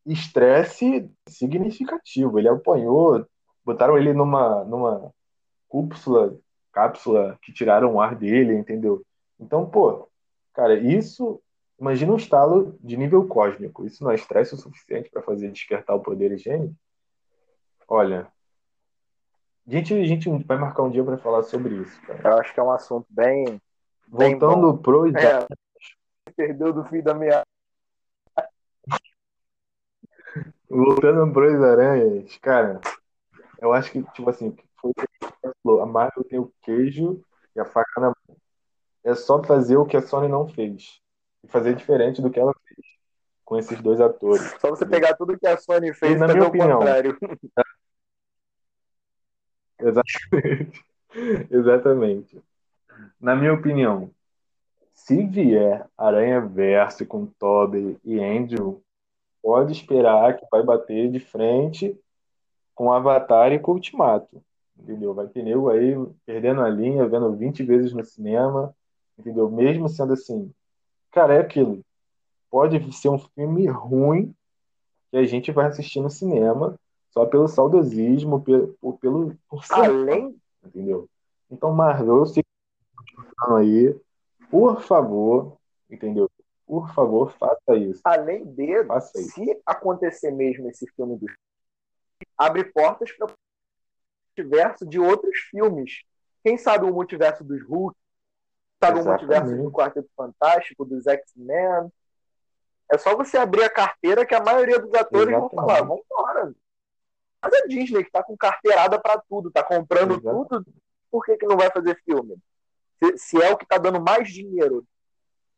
[0.04, 2.38] estresse significativo.
[2.38, 3.24] Ele apanhou,
[3.64, 5.10] botaram ele numa, numa
[5.72, 6.36] cápsula,
[6.72, 9.02] cápsula que tiraram o ar dele, entendeu?
[9.38, 10.09] Então, pô,
[10.53, 11.40] cara, isso,
[11.78, 13.84] imagina um estalo de nível cósmico.
[13.84, 16.74] Isso não é estresse o suficiente para fazer despertar o poder higiênico?
[17.88, 18.30] Olha,
[19.66, 22.30] a gente, a gente vai marcar um dia para falar sobre isso, cara.
[22.30, 23.44] Eu acho que é um assunto bem.
[24.09, 24.78] bem Voltando bom.
[24.78, 25.46] pro É,
[26.34, 27.44] perdeu do fim da meia.
[30.68, 32.80] Voltando pros aranhas, cara,
[33.61, 37.24] eu acho que, tipo assim, foi o que a Marvel tem o queijo
[37.55, 38.39] e a faca na mão.
[39.05, 41.01] É só fazer o que a Sony não fez.
[41.42, 42.86] E fazer diferente do que ela fez
[43.44, 44.55] com esses dois atores.
[44.61, 47.18] Só você pegar tudo que a Sony fez E, na minha opinião, contrário.
[49.80, 50.84] Exatamente.
[51.51, 52.42] Exatamente.
[53.20, 54.11] Na minha opinião,
[54.92, 58.82] se vier Aranha Verso com Tobey e Andrew,
[59.42, 61.98] pode esperar que vai bater de frente
[62.74, 64.42] com Avatar e com Ultimato.
[64.78, 65.12] Entendeu?
[65.12, 65.94] Vai ter nego aí
[66.24, 68.74] perdendo a linha, vendo 20 vezes no cinema.
[69.20, 69.50] Entendeu?
[69.50, 70.50] Mesmo sendo assim.
[71.10, 71.84] Cara, é aquilo.
[72.50, 74.34] Pode ser um filme ruim
[75.10, 76.74] que a gente vai assistir no cinema
[77.10, 81.08] só pelo saudosismo, pelo, pelo, por ser Além, entendeu?
[81.50, 82.42] Então, Marvel, se
[83.56, 83.94] aí,
[84.50, 85.56] por favor,
[85.90, 86.30] entendeu?
[86.66, 88.00] Por favor, faça isso.
[88.04, 91.26] além de, se acontecer mesmo esse filme do
[92.38, 93.30] abre portas para o
[94.28, 96.02] multiverso de outros filmes.
[96.42, 97.96] Quem sabe o multiverso dos Hulk,
[98.82, 101.92] sabe o multiverso do Quarteto Fantástico, dos X-Men.
[102.90, 105.54] É só você abrir a carteira que a maioria dos atores vão Exatamente.
[105.54, 106.54] falar, vamos embora.
[107.42, 110.48] Mas a Disney que tá com carteirada para tudo, tá comprando Exatamente.
[110.48, 110.66] tudo,
[111.10, 112.36] por que, que não vai fazer filme?
[112.98, 114.84] Se, se é o que tá dando mais dinheiro.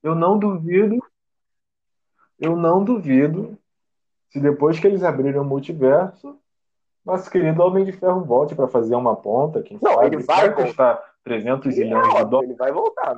[0.03, 1.03] Eu não duvido,
[2.39, 3.57] eu não duvido,
[4.31, 6.39] se depois que eles abrirem o multiverso,
[7.05, 10.07] nosso querido Homem de Ferro volte para fazer uma ponta, quem Não, sabe?
[10.07, 12.51] ele vai custar 300 E é milhões de óbvio, dólares.
[12.51, 13.17] ele vai voltar.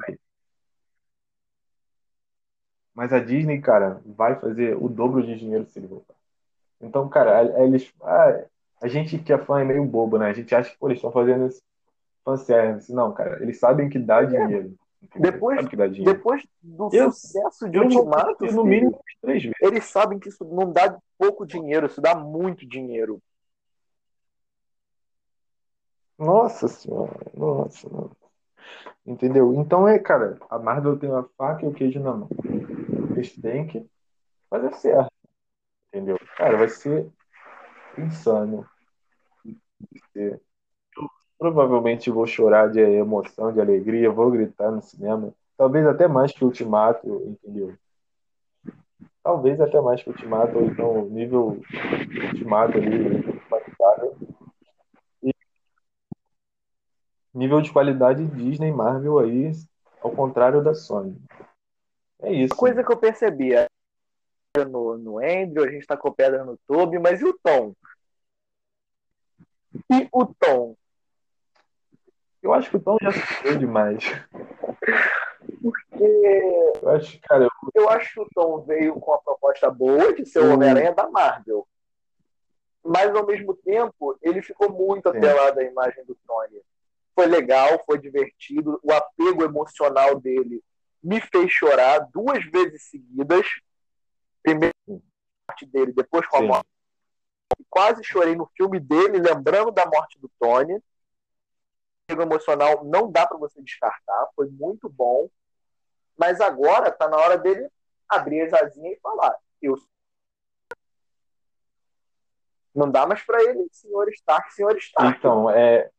[2.94, 6.14] Mas a Disney, cara, vai fazer o dobro de dinheiro se ele voltar.
[6.80, 7.92] Então, cara, a- eles.
[8.02, 8.44] ah,
[8.82, 10.26] a gente que é fã é meio bobo, né?
[10.28, 11.62] A gente acha que pô, eles estão fazendo esse
[12.24, 12.92] fanservice.
[12.92, 14.74] Não, cara, eles sabem que dá dinheiro.
[15.02, 15.32] entendeu?
[15.32, 16.12] Depois- que dá dinheiro.
[16.16, 19.56] Depois do Eu- sucesso de Ultimato, no mínimo três vezes.
[19.60, 23.20] eles sabem que isso não dá pouco dinheiro, isso dá muito dinheiro.
[26.18, 28.16] Nossa senhora, nossa, nossa.
[29.06, 29.54] Entendeu?
[29.54, 32.28] Então é, cara, a Marvel tem a faca e o queijo na mão.
[33.16, 33.86] Eles têm que
[34.50, 35.10] fazer certo.
[35.92, 36.18] Entendeu?
[36.36, 37.10] Cara, vai ser
[37.98, 38.66] insano.
[39.90, 40.40] Vai ser-
[41.38, 45.34] provavelmente vou chorar de emoção, de alegria, vou gritar no cinema.
[45.56, 47.74] Talvez até mais que Ultimato, entendeu?
[49.24, 51.60] Talvez até mais que Ultimato, ou então nível
[52.32, 54.34] Ultimato ali, qualidade.
[55.22, 55.30] E
[57.34, 59.52] nível de qualidade Disney, Marvel aí,
[60.00, 61.20] ao contrário da Sony.
[62.22, 62.54] É isso.
[62.54, 63.66] Coisa que eu percebi é
[64.64, 67.74] no, no Andrew, a gente tá com pedra no Toby, mas e o Tom?
[69.90, 70.76] E o Tom?
[72.40, 74.04] Eu acho que o Tom já sofreu demais.
[75.62, 76.04] Porque
[76.82, 80.40] Eu acho, cara, eu acho que o Tom veio com a proposta boa de ser
[80.40, 80.52] o.
[80.52, 81.66] Homem-Aranha da Marvel.
[82.84, 85.16] Mas ao mesmo tempo, ele ficou muito Sim.
[85.16, 86.60] atrelado à imagem do Tony.
[87.14, 90.62] Foi legal, foi divertido, o apego emocional dele
[91.02, 93.46] me fez chorar duas vezes seguidas.
[94.42, 95.00] Primeiro com a
[95.48, 96.46] morte dele, depois com a Sim.
[96.48, 96.68] morte.
[97.70, 100.82] Quase chorei no filme dele, lembrando da morte do Tony.
[102.10, 105.28] O emocional não dá para você descartar, foi muito bom.
[106.16, 107.68] Mas agora tá na hora dele
[108.08, 109.76] abrir as asinhas e falar: eu
[112.74, 115.16] não dá mais para ele, senhor Stark, senhor Stark.
[115.16, 115.90] Então, é.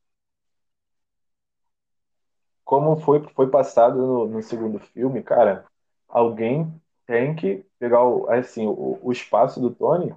[2.66, 5.66] Como foi, foi passado no, no segundo filme, cara,
[6.10, 6.74] alguém
[7.08, 10.14] tem que pegar o, assim, o, o espaço do Tony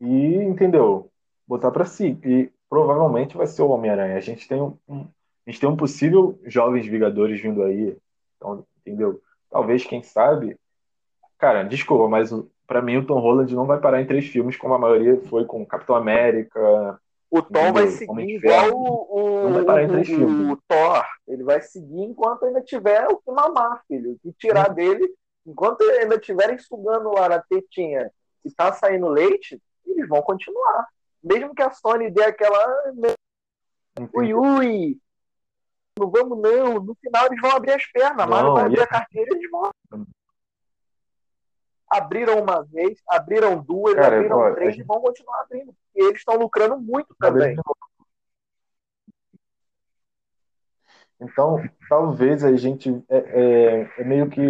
[0.00, 0.06] e,
[0.36, 1.10] entendeu?
[1.46, 2.18] Botar pra si.
[2.24, 4.16] E provavelmente vai ser o Homem-Aranha.
[4.16, 5.08] A gente tem um, um-
[5.46, 7.96] a gente tem um possível Jovens Vingadores vindo aí.
[8.36, 9.20] Então, entendeu?
[9.50, 10.56] Talvez, quem sabe.
[11.38, 12.30] Cara, desculpa, mas
[12.66, 15.44] pra mim o Tom Holland não vai parar em três filmes, como a maioria foi
[15.46, 17.00] com Capitão América,
[17.30, 19.46] O Tom vai seguir igual o, o-
[20.52, 21.06] o- Thor.
[21.28, 24.12] Ele vai seguir enquanto ainda tiver o que mamar, filho.
[24.12, 25.08] O que tirar dele,
[25.46, 28.10] enquanto ainda estiverem sugando lá na tetinha
[28.44, 30.88] e tá saindo leite, eles vão continuar.
[31.22, 32.58] Mesmo que a Sony dê aquela.
[34.14, 34.98] Ui, ui!
[35.98, 36.74] Não vamos, não.
[36.80, 38.26] No final eles vão abrir as pernas.
[38.26, 39.70] Marvel Não, vai abrir a carteira e eles vão.
[41.90, 45.74] Abriram uma vez, abriram duas, Cara, abriram a três e vão continuar abrindo.
[45.94, 47.56] E eles estão lucrando muito também.
[51.20, 52.90] Então, talvez a gente.
[53.08, 54.40] É, é- é meio que.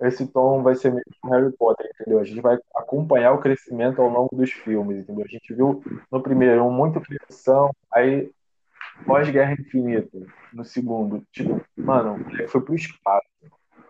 [0.00, 2.18] Esse tom vai ser meio que Harry Potter, entendeu?
[2.18, 5.24] A gente vai acompanhar o crescimento ao longo dos filmes, entendeu?
[5.24, 5.80] A gente viu
[6.10, 8.28] no primeiro um muito criação, aí
[9.06, 10.18] pós-Guerra Infinita,
[10.52, 13.28] no segundo, tipo, mano, moleque foi pro espaço.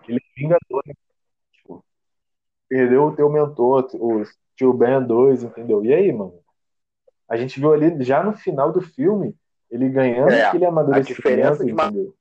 [0.06, 0.82] Ele é vingador,
[2.72, 4.24] perdeu o teu mentor, o
[4.56, 5.84] tio Ben 2, entendeu?
[5.84, 6.32] E aí, mano?
[7.28, 9.36] A gente viu ali já no final do filme
[9.70, 12.14] ele ganhando É, aquele amadurecimento, diferença de uma- entendeu?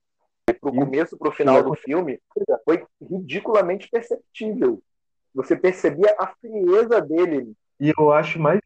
[0.59, 2.19] pro começo pro final do filme
[2.65, 4.81] foi ridiculamente perceptível.
[5.33, 8.59] Você percebia a frieza dele E eu acho mais.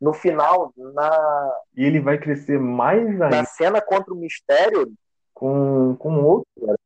[0.00, 4.92] no final, na, E ele vai crescer mais ainda na cena contra o mistério,
[5.32, 6.78] com, com outro, cara.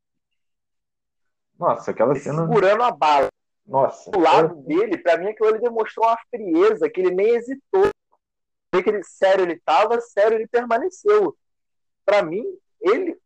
[1.58, 2.46] Nossa, aquela cena.
[2.46, 3.30] segurando a bala.
[3.66, 4.10] Nossa.
[4.10, 7.90] Do lado dele, pra mim, aquilo ele demonstrou uma frieza que ele nem hesitou.
[8.72, 11.36] Que ele, sério ele tava, sério ele permaneceu.
[12.04, 12.44] Pra mim,
[12.80, 13.18] ele,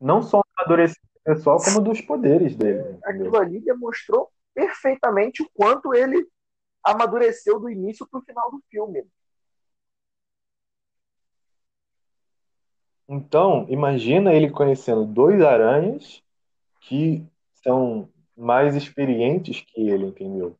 [0.00, 2.80] Não só o amadurecimento pessoal, como dos poderes dele.
[2.80, 3.00] Entendeu?
[3.04, 6.24] aquilo ali demonstrou perfeitamente o quanto ele
[6.84, 9.04] amadureceu do início pro final do filme.
[13.08, 16.22] Então, imagina ele conhecendo dois aranhas
[16.80, 17.26] que
[17.62, 20.56] são mais experientes que ele, entendeu?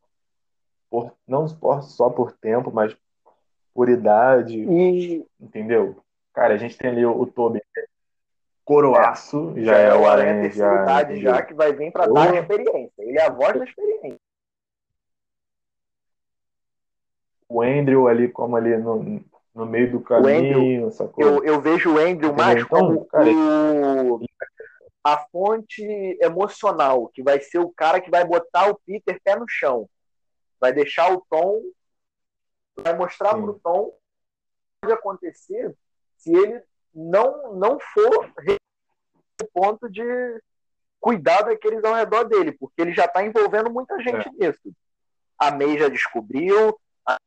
[0.91, 2.97] Por, não por- só por tempo, mas
[3.75, 5.97] por idade, E entendeu?
[6.33, 7.61] Cara, a gente tem ali o, o Toby
[8.65, 11.33] coroaço, já, já é é o o Aranha já, idade entendeu?
[11.33, 12.15] já, que vai vir pra Ô.
[12.15, 12.93] dar experiência.
[12.99, 14.19] Ele é a voz da experiência.
[17.49, 19.21] O Andrew ali como ali no,
[19.55, 21.25] no meio do caminho, sacou?
[21.25, 24.21] Eu, eu vejo o Andrew mais Então, como cara, o,
[25.05, 25.85] a fonte
[26.23, 29.89] emocional, que vai ser o cara que vai botar o Peter pé no chão.
[30.59, 31.61] Vai deixar o Tom,
[32.75, 33.43] vai mostrar Sim.
[33.43, 33.99] pro Tom o que
[34.81, 35.77] pode acontecer
[36.17, 36.63] se ele
[36.95, 38.33] não, não for
[39.43, 40.03] o ponto de
[40.99, 44.31] cuidar daqueles ao redor dele, porque ele já está envolvendo muita gente É.
[44.31, 44.75] nisso.
[45.39, 47.19] A May já descobriu, a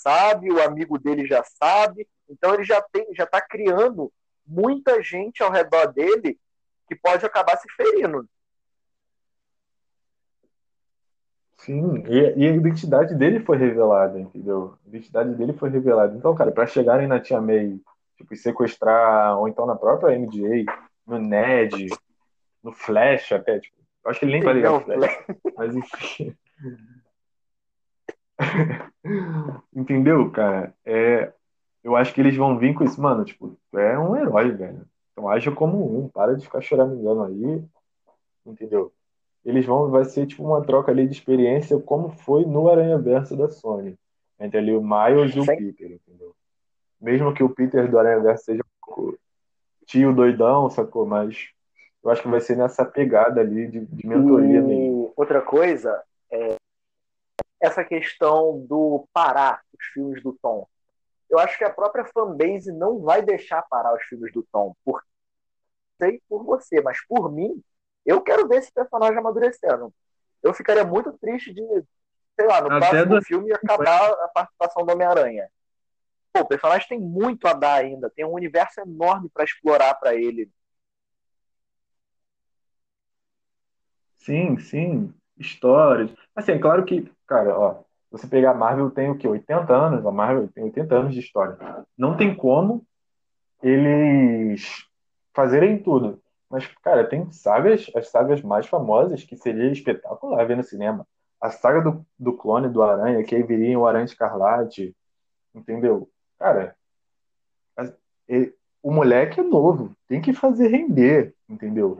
[0.00, 4.10] sabe, o amigo dele já sabe, então ele já tem, já está criando
[4.46, 6.38] muita gente ao redor dele
[6.86, 8.28] que pode acabar se ferindo.
[11.58, 14.76] Sim, e, e a identidade dele foi revelada, entendeu?
[14.84, 16.14] A identidade dele foi revelada.
[16.14, 17.80] Então, cara, pra chegarem na Tia May,
[18.16, 20.66] tipo, e sequestrar, ou então na própria MJ,
[21.06, 21.88] no Ned,
[22.62, 25.24] no Flash até, tipo, eu acho que ele nem vai ligar o Flash,
[25.56, 26.36] mas enfim.
[29.74, 30.74] Entendeu, cara?
[30.84, 31.32] É,
[31.82, 34.86] eu acho que eles vão vir com isso, mano, tipo, tu é um herói, velho.
[35.14, 37.64] Então age como um, para de ficar choramingando aí,
[38.44, 38.92] entendeu?
[39.44, 43.36] Eles vão, vai ser tipo uma troca ali de experiência, como foi no Aranha Verso
[43.36, 43.96] da Sony,
[44.40, 45.56] entre ali o Miles e o Sim.
[45.56, 46.34] Peter, entendeu?
[47.00, 49.18] Mesmo que o Peter do Aranha Verso seja um pouco
[49.86, 51.06] tio doidão, sacou?
[51.06, 51.50] Mas
[52.02, 55.12] eu acho que vai ser nessa pegada ali de, de mentoria E mesmo.
[55.14, 56.56] outra coisa é
[57.60, 60.66] essa questão do parar os filmes do Tom.
[61.34, 64.74] Eu acho que a própria fanbase não vai deixar parar os filmes do Tom.
[64.84, 65.02] Por
[66.00, 67.62] sei por você, mas por mim,
[68.04, 69.92] eu quero ver esse personagem amadurecendo.
[70.42, 71.62] Eu ficaria muito triste de,
[72.38, 75.48] sei lá, no Até próximo do- filme acabar a participação do Homem-Aranha.
[76.32, 80.14] Pô, o personagem tem muito a dar ainda, tem um universo enorme para explorar para
[80.14, 80.50] ele.
[84.16, 85.14] Sim, sim.
[85.38, 86.10] Histórias.
[86.34, 87.84] Assim, é claro que, cara, ó,
[88.14, 89.26] você pegar a Marvel tem o quê?
[89.26, 91.58] 80 anos, a Marvel tem 80 anos de história.
[91.98, 92.86] Não tem como
[93.60, 94.86] eles
[95.34, 96.22] fazerem tudo.
[96.48, 101.04] Mas, cara, tem sagas, as sagas mais famosas que seria espetacular ver no cinema.
[101.40, 104.94] A saga do, do clone do Aranha, que aí viria o Aranha Escarlate,
[105.52, 106.08] entendeu?
[106.38, 106.76] Cara,
[108.80, 111.98] o moleque é novo, tem que fazer render, entendeu?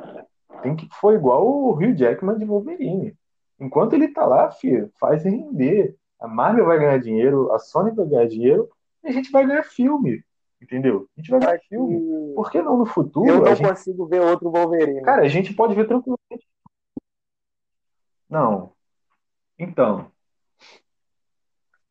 [0.63, 3.17] Tem que foi igual o Hugh Jackman de Wolverine.
[3.59, 5.97] Enquanto ele tá lá, filho, faz render.
[6.21, 8.69] A Marvel vai ganhar dinheiro, a Sony vai ganhar dinheiro
[9.03, 10.25] e a gente vai ganhar filme.
[10.61, 11.09] Entendeu?
[11.17, 12.35] A gente vai ganhar filme.
[12.35, 13.29] Por que não no futuro?
[13.29, 13.69] Eu não gente...
[13.69, 15.03] consigo ver outro Wolverine.
[15.03, 16.47] Cara, a gente pode ver tranquilamente.
[18.29, 18.73] Não.
[19.59, 20.11] Então.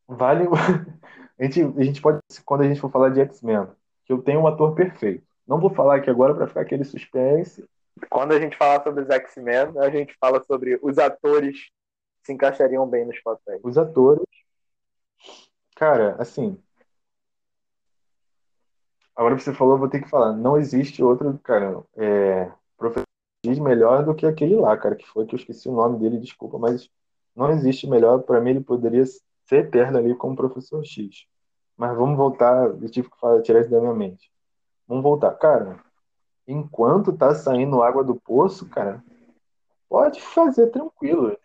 [0.07, 0.47] Vale.
[1.39, 3.67] a, gente, a gente pode, quando a gente for falar de X-Men,
[4.05, 5.23] que eu tenho um ator perfeito.
[5.47, 7.63] Não vou falar aqui agora para ficar aquele suspense.
[8.09, 11.69] Quando a gente falar sobre os X-Men, a gente fala sobre os atores
[12.23, 13.61] se encaixariam bem nos papéis.
[13.63, 14.23] Os atores.
[15.75, 16.57] Cara, assim,
[19.15, 20.33] Agora que você falou, eu vou ter que falar.
[20.33, 23.05] Não existe outro, cara, é, professor
[23.61, 26.57] melhor do que aquele lá, cara, que foi que eu esqueci o nome dele, desculpa,
[26.57, 26.89] mas
[27.35, 28.23] não existe melhor.
[28.23, 31.25] Para mim, ele poderia ser eterno ali como professor X.
[31.77, 34.31] Mas vamos voltar, eu tive que falar, tirar isso da minha mente.
[34.87, 35.31] Vamos voltar.
[35.35, 35.79] Cara,
[36.47, 39.03] enquanto tá saindo água do poço, cara,
[39.93, 41.37] pode fazer tranquilo.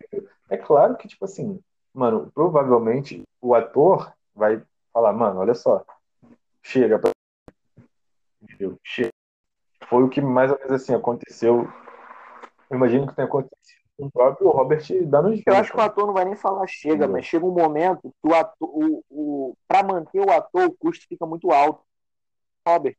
[0.49, 1.59] É claro que, tipo assim,
[1.93, 4.59] mano, provavelmente o ator vai
[4.91, 5.85] falar, mano, olha só,
[6.63, 6.99] chega,
[8.41, 8.75] entendeu?
[8.83, 9.11] Chega.
[9.87, 11.67] Foi o que mais ou menos assim aconteceu.
[12.71, 16.07] Eu imagino que tenha acontecido com o próprio Robert Downey Eu acho que o ator
[16.07, 19.83] não vai nem falar chega, mas chega um momento que o ator, o, o, para
[19.83, 21.83] manter o ator, o custo fica muito alto.
[22.67, 22.97] Robert.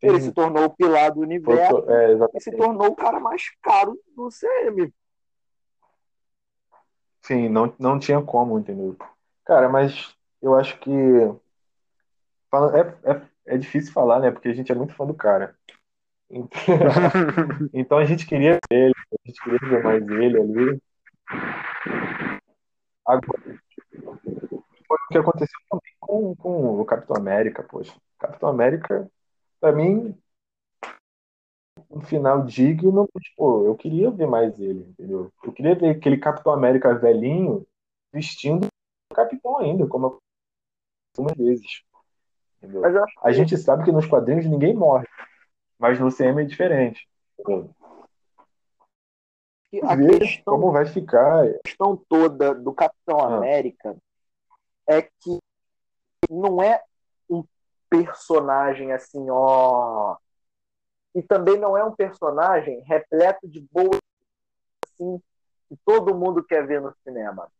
[0.00, 3.42] Ele se tornou o pilar do universo Foi, é, e se tornou o cara mais
[3.60, 4.92] caro do CM.
[7.22, 8.96] Sim, não, não tinha como, entendeu?
[9.44, 10.90] Cara, mas eu acho que.
[12.52, 13.22] É, é,
[13.54, 14.30] é difícil falar, né?
[14.30, 15.54] Porque a gente é muito fã do cara.
[16.30, 16.58] Então,
[17.74, 20.82] então a gente queria ver ele, a gente queria ver mais ele ali.
[23.06, 23.42] Agora,
[24.86, 27.94] foi o que aconteceu também com, com o Capitão América, poxa.
[28.18, 29.10] Capitão América,
[29.60, 30.16] pra mim,
[31.90, 35.32] um final digno, tipo, eu queria ver mais ele, entendeu?
[35.42, 37.66] Eu queria ver aquele Capitão América velhinho
[38.12, 38.66] vestindo
[39.10, 40.18] o Capitão ainda, como
[41.16, 41.82] algumas vezes.
[43.22, 45.06] A gente sabe que nos quadrinhos ninguém morre,
[45.78, 47.08] mas no CM é diferente.
[49.82, 51.44] A questão, como vai ficar.
[51.44, 53.36] A questão toda do Capitão ah.
[53.36, 53.96] América
[54.86, 55.38] é que
[56.30, 56.82] não é
[57.28, 57.44] um
[57.88, 60.16] personagem assim, ó.
[61.14, 64.00] E também não é um personagem repleto de boas
[64.86, 65.20] assim,
[65.68, 67.50] que todo mundo quer ver no cinema.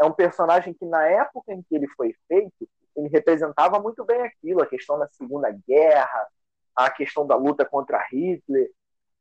[0.00, 4.22] É um personagem que, na época em que ele foi feito, ele representava muito bem
[4.22, 6.26] aquilo, a questão da Segunda Guerra,
[6.74, 8.70] a questão da luta contra Hitler.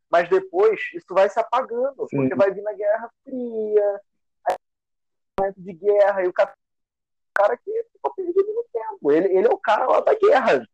[0.10, 2.18] Mas depois isso vai se apagando, Sim.
[2.18, 4.02] porque vai vir na Guerra Fria,
[5.40, 6.63] momento de guerra, e o cara, o
[7.34, 9.12] cara que ficou perdido no tempo.
[9.12, 10.68] Ele, ele é o cara lá da guerra.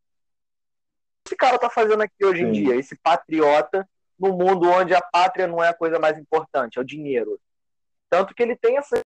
[1.26, 2.47] Esse cara tá fazendo aqui hoje Sim.
[2.47, 3.88] em dia, esse patriota,
[4.18, 7.39] no mundo onde a pátria não é a coisa mais importante, é o dinheiro.
[8.10, 9.01] Tanto que ele tem esse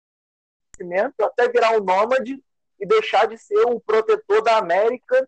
[0.77, 2.41] conhecimento até virar um nômade
[2.79, 5.27] e deixar de ser o protetor da América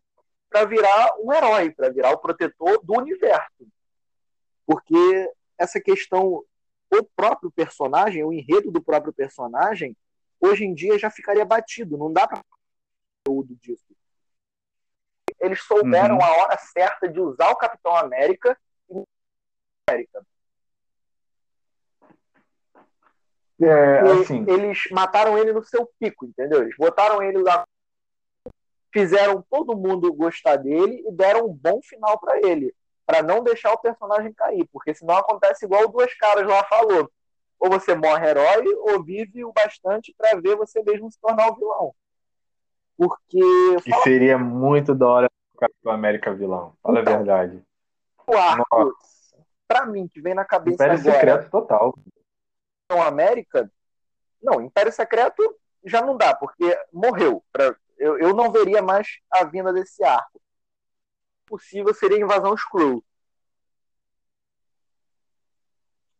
[0.49, 3.67] para virar um herói, para virar o protetor do universo.
[4.65, 6.43] Porque essa questão,
[6.91, 9.95] o próprio personagem, o enredo do próprio personagem,
[10.42, 12.42] hoje em dia já ficaria batido, não dá para
[13.24, 13.86] conteúdo disso.
[15.39, 16.24] Eles souberam uhum.
[16.24, 18.58] a hora certa de usar o Capitão América
[18.89, 19.04] e
[19.88, 20.26] América.
[23.60, 24.44] É, assim.
[24.48, 26.64] Eles mataram ele no seu pico, entendeu?
[26.64, 27.64] Eles botaram ele lá,
[28.92, 32.74] fizeram todo mundo gostar dele e deram um bom final para ele,
[33.06, 37.12] para não deixar o personagem cair, porque senão acontece igual duas caras lá falou.
[37.62, 41.55] Ou você morre herói, ou vive o bastante para ver você mesmo se tornar o
[41.55, 41.95] vilão.
[42.97, 43.39] Porque.
[43.86, 46.76] E seria muito da hora o Capitão América vilão.
[46.82, 47.64] Fala então, a verdade.
[48.26, 48.97] O arco,
[49.68, 51.14] pra mim, que vem na cabeça Império agora.
[51.14, 51.93] secreto total.
[52.89, 53.72] Capitão América,
[54.41, 55.55] não, Império Secreto
[55.86, 57.43] já não dá, porque morreu.
[57.51, 60.41] Pra, eu, eu não veria mais a vinda desse arco.
[61.45, 63.03] Possível seria a invasão Skrull.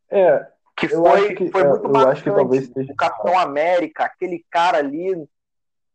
[0.08, 2.94] É, que foi, que, foi muito eu acho que talvez seja...
[2.94, 5.28] O Capitão América, aquele cara ali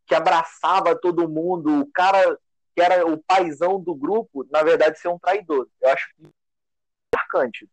[0.07, 2.39] que abraçava todo mundo, o cara
[2.75, 5.67] que era o paizão do grupo, na verdade, ser um traidor.
[5.81, 6.07] Eu acho
[7.15, 7.69] marcante.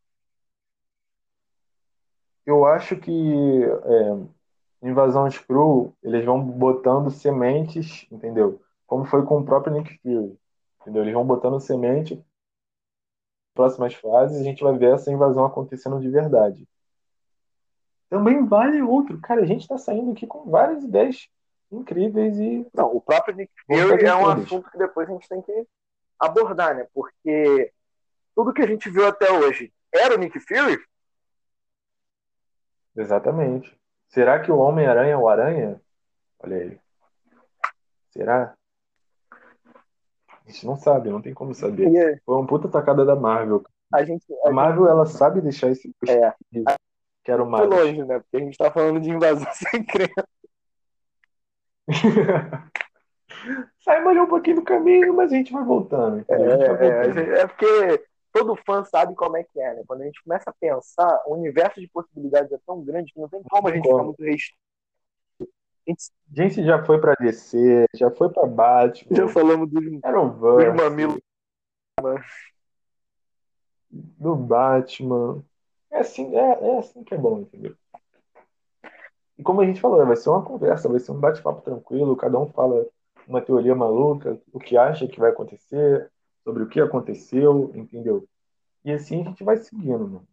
[2.46, 8.62] eu acho que é, Invasão Screw, eles vão botando sementes, entendeu?
[8.86, 10.38] Como foi com o próprio Nick Fury.
[10.82, 11.04] Entendeu?
[11.04, 12.24] Eles vão botando semente
[13.54, 16.68] próximas fases, a gente vai ver essa invasão acontecendo de verdade.
[18.14, 19.20] Também vale outro.
[19.20, 21.28] Cara, a gente está saindo aqui com várias ideias
[21.72, 22.64] incríveis e.
[22.72, 25.68] Não, o próprio Nick Fury é um assunto que depois a gente tem que
[26.20, 26.88] abordar, né?
[26.94, 27.74] Porque
[28.36, 30.78] tudo que a gente viu até hoje era o Nick Fury?
[32.96, 33.76] Exatamente.
[34.10, 35.82] Será que o Homem-Aranha é o Aranha?
[36.38, 36.80] Olha aí.
[38.12, 38.54] Será?
[39.32, 41.88] A gente não sabe, não tem como saber.
[41.88, 42.22] Yeah.
[42.24, 43.64] Foi uma puta tacada da Marvel.
[43.92, 44.92] A, gente, a, a Marvel, gente...
[44.92, 45.92] ela sabe deixar esse.
[46.08, 46.32] É.
[47.24, 47.70] Que era o Marvel.
[47.70, 48.20] longe, né?
[48.20, 50.28] Porque a gente tá falando de invasão secreta.
[53.80, 56.26] Sai mais um pouquinho do caminho, mas a gente vai voltando.
[56.28, 57.20] É, vai voltando.
[57.20, 59.84] É, é, porque todo fã sabe como é que é, né?
[59.88, 63.30] Quando a gente começa a pensar, o universo de possibilidades é tão grande que não
[63.30, 64.58] tem como a gente ficar muito restrito.
[65.86, 66.64] A gente...
[66.64, 69.16] já foi pra DC, já foi pra Batman.
[69.16, 71.22] Já falamos do, do mamilo.
[73.92, 75.44] Do Batman.
[75.94, 77.76] É assim, é, é assim que é bom, entendeu?
[79.38, 82.38] E como a gente falou, vai ser uma conversa, vai ser um bate-papo tranquilo, cada
[82.40, 82.86] um fala
[83.28, 86.12] uma teoria maluca, o que acha que vai acontecer,
[86.44, 88.28] sobre o que aconteceu, entendeu?
[88.84, 90.28] E assim a gente vai seguindo, mano.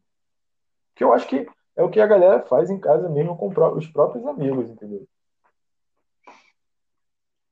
[0.94, 1.46] Que eu acho que
[1.76, 5.06] é o que a galera faz em casa mesmo com os próprios amigos, entendeu?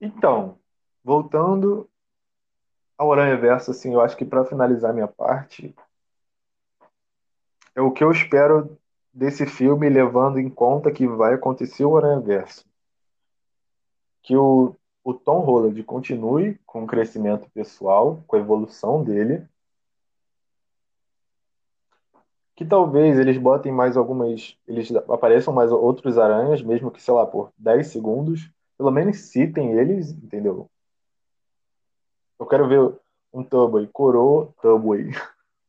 [0.00, 0.58] Então,
[1.04, 1.88] voltando
[2.96, 5.74] ao Aranha Verso, assim, eu acho que para finalizar minha parte,
[7.78, 8.78] é o que eu espero
[9.12, 12.64] desse filme, levando em conta que vai acontecer o Aranha Verso.
[14.22, 14.74] Que o
[15.08, 19.48] o Tom Holland continue com o crescimento pessoal, com a evolução dele.
[22.54, 24.58] Que talvez eles botem mais algumas.
[24.66, 28.50] Eles apareçam mais outros aranhas, mesmo que, sei lá, por 10 segundos.
[28.76, 30.68] Pelo menos citem eles, entendeu?
[32.38, 32.94] Eu quero ver
[33.32, 34.52] um Tubby coroa.
[34.60, 35.10] Tubby.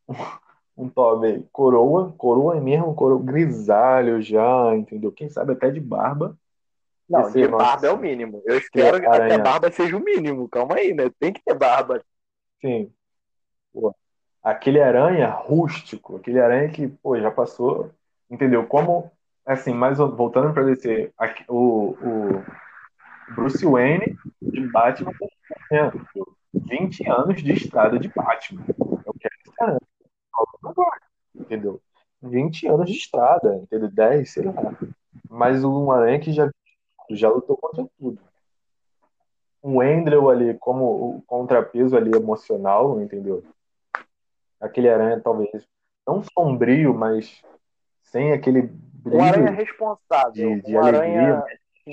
[0.80, 2.14] um Tubby coroa.
[2.18, 5.12] Coroa mesmo, coroa grisalho já, entendeu?
[5.12, 6.38] Quem sabe até de barba
[7.10, 8.44] não, de barba é o mínimo.
[8.46, 10.48] Eu espero que a barba seja o mínimo.
[10.48, 11.10] Calma aí, né?
[11.20, 12.04] Tem que ter barba.
[12.62, 12.94] Sim.
[13.74, 13.96] Pô,
[14.44, 17.90] aquele aranha rústico, aquele aranha que, pô, já passou.
[18.30, 18.68] Entendeu?
[18.68, 19.12] Como,
[19.44, 21.12] assim, mais voltando para descer,
[21.48, 22.46] o, o
[23.34, 25.12] Bruce Wayne de Batman
[26.54, 28.64] 20 anos de estrada de Batman.
[28.70, 29.89] Eu quero esse aranha.
[31.36, 31.82] Entendeu?
[32.22, 33.90] 20 anos de estrada, entendeu?
[33.90, 34.54] 10, sei lá.
[35.30, 36.50] Mas um aranha que já
[37.12, 38.20] já lutou contra tudo.
[39.62, 43.44] O Andrew ali como o contrapeso ali emocional, entendeu?
[44.60, 45.50] Aquele aranha talvez
[46.08, 47.42] não sombrio, mas
[48.04, 49.20] sem aquele brilho.
[49.20, 50.34] Um aranha responsável.
[50.34, 51.00] De, de alegria.
[51.00, 51.44] aranha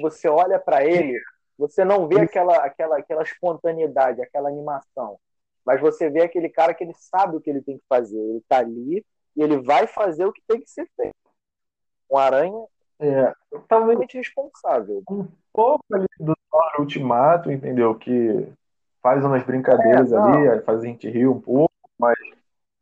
[0.00, 1.18] você olha para ele,
[1.58, 5.18] você não vê aquela, aquela, aquela espontaneidade, aquela animação.
[5.66, 8.18] Mas você vê aquele cara que ele sabe o que ele tem que fazer.
[8.18, 9.04] Ele tá ali
[9.34, 11.14] e ele vai fazer o que tem que ser feito.
[12.08, 12.66] Um aranha
[12.98, 15.02] é, totalmente responsável.
[15.10, 17.94] Um pouco ali do Thor Ultimato, entendeu?
[17.94, 18.48] Que
[19.02, 22.16] faz umas brincadeiras é, ali, faz a gente rir um pouco, mas.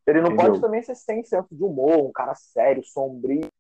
[0.06, 0.50] Ele não entendeu?
[0.50, 3.40] pode também ser sem senso de humor, um cara sério, sombrio.
[3.40, 3.50] Tem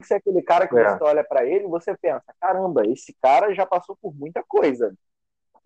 [0.00, 0.84] que ser aquele cara que é.
[0.84, 4.94] você olha para ele e você pensa: caramba, esse cara já passou por muita coisa.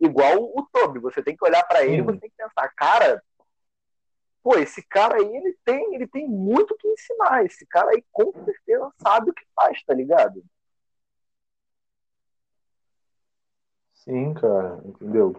[0.01, 3.23] Igual o Toby, você tem que olhar para ele e você tem que pensar: cara,
[4.43, 7.45] pô, esse cara aí, ele tem, ele tem muito que ensinar.
[7.45, 10.43] Esse cara aí, com certeza, sabe o que faz, tá ligado?
[13.95, 15.35] Sim, cara, entendeu?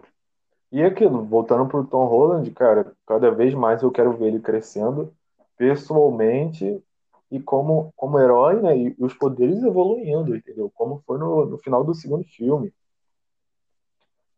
[0.72, 5.14] E aquilo, voltando pro Tom Holland, cara, cada vez mais eu quero ver ele crescendo
[5.56, 6.82] pessoalmente
[7.30, 8.76] e como, como herói, né?
[8.76, 10.70] E os poderes evoluindo, entendeu?
[10.74, 12.72] Como foi no, no final do segundo filme.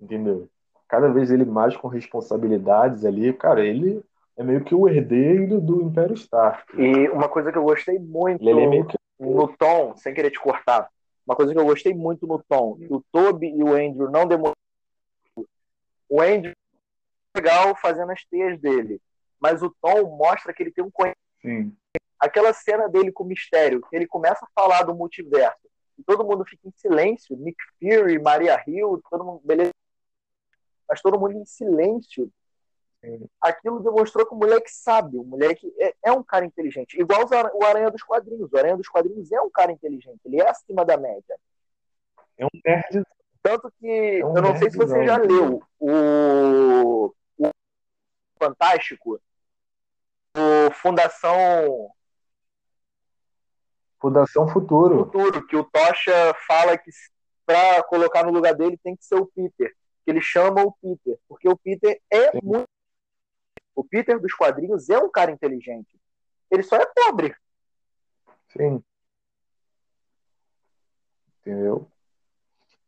[0.01, 0.49] Entendeu?
[0.89, 4.03] Cada vez ele mais com responsabilidades ali, cara, ele
[4.37, 6.65] é meio que o herdeiro do Império Stark.
[6.81, 8.97] E uma coisa que eu gostei muito é que...
[9.19, 10.89] no tom, sem querer te cortar,
[11.27, 14.57] uma coisa que eu gostei muito no tom, o Toby e o Andrew não demoraram.
[16.09, 16.53] O Andrew
[17.35, 19.01] é legal fazendo as teias dele,
[19.39, 21.77] mas o Tom mostra que ele tem um conhecimento.
[22.19, 26.25] Aquela cena dele com o mistério, que ele começa a falar do multiverso, e todo
[26.25, 29.71] mundo fica em silêncio, Nick Fury, Maria Hill, todo mundo, beleza,
[30.91, 32.29] mas todo mundo em silêncio,
[33.41, 37.01] aquilo demonstrou que o moleque sabe, o moleque é, é um cara inteligente.
[37.01, 38.53] Igual o Aranha dos Quadrinhos.
[38.53, 41.39] O Aranha dos Quadrinhos é um cara inteligente, ele é acima da média.
[42.37, 43.07] É um nerd.
[43.41, 43.87] Tanto que,
[44.21, 47.51] é um eu não sei se você já leu o, o
[48.37, 49.21] Fantástico,
[50.37, 51.91] o Fundação.
[54.01, 55.05] Fundação Futuro.
[55.05, 56.91] Futuro, que o Tocha fala que
[57.47, 59.73] para colocar no lugar dele tem que ser o Peter.
[60.05, 61.19] Que ele chama o Peter.
[61.29, 62.41] Porque o Peter é Sim.
[62.43, 62.69] muito.
[63.75, 65.99] O Peter dos quadrinhos é um cara inteligente.
[66.51, 67.35] Ele só é pobre.
[68.49, 68.83] Sim.
[71.41, 71.87] Entendeu?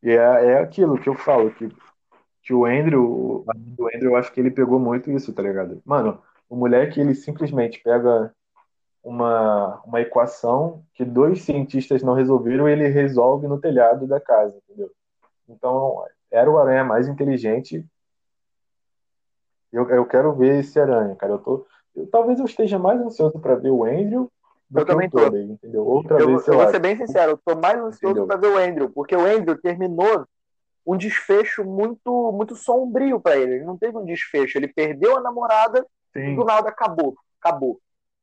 [0.02, 1.68] E é, é aquilo que eu falo, que,
[2.42, 5.80] que o Andrew, o Andrew, eu acho que ele pegou muito isso, tá ligado?
[5.84, 8.34] Mano, o moleque, ele simplesmente pega
[9.02, 14.56] uma, uma equação que dois cientistas não resolveram e ele resolve no telhado da casa,
[14.58, 14.90] entendeu?
[15.48, 17.86] Então, era o aranha mais inteligente.
[19.70, 21.34] Eu, eu quero ver esse aranha, cara.
[21.34, 24.30] Eu tô, eu, talvez eu esteja mais ansioso para ver o Andrew
[24.68, 25.86] do eu que também o Tobey, entendeu?
[25.86, 28.56] Outra eu, vez, eu vou ser bem sincero, eu tô mais ansioso para ver o
[28.56, 30.26] Andrew, porque o Andrew terminou
[30.86, 33.56] um desfecho muito muito sombrio para ele.
[33.56, 36.32] Ele não teve um desfecho, ele perdeu a namorada Sim.
[36.32, 37.78] e do nada acabou, acabou.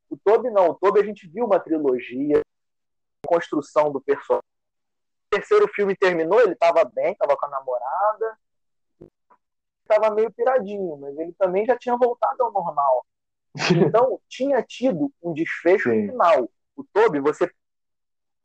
[0.10, 2.42] O Toby não, o Toby a gente viu uma trilogia,
[3.26, 4.44] construção do personagem.
[5.30, 8.38] Terceiro filme terminou, ele estava bem, estava com a namorada,
[9.82, 13.06] estava meio piradinho, mas ele também já tinha voltado ao normal.
[13.90, 16.10] Então, tinha tido um desfecho Sim.
[16.10, 16.50] final.
[16.76, 17.52] O Toby, você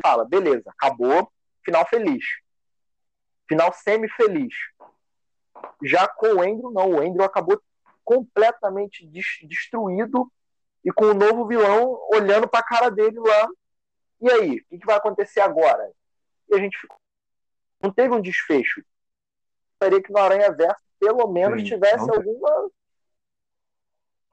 [0.02, 1.30] fala, beleza, acabou,
[1.62, 2.24] final feliz.
[3.46, 4.54] Final semi-feliz.
[5.82, 6.90] Já com o Andrew, não.
[6.92, 7.60] O Andrew acabou
[8.02, 10.30] completamente destruído
[10.84, 13.48] e com o novo vilão olhando para a cara dele lá.
[14.20, 15.90] E aí, o que, que, vai acontecer agora?
[16.48, 16.98] E a gente ficou...
[17.82, 18.84] não teve um desfecho.
[19.72, 22.14] Gostaria que no Aranha Verso pelo menos Sim, tivesse não...
[22.14, 22.70] alguma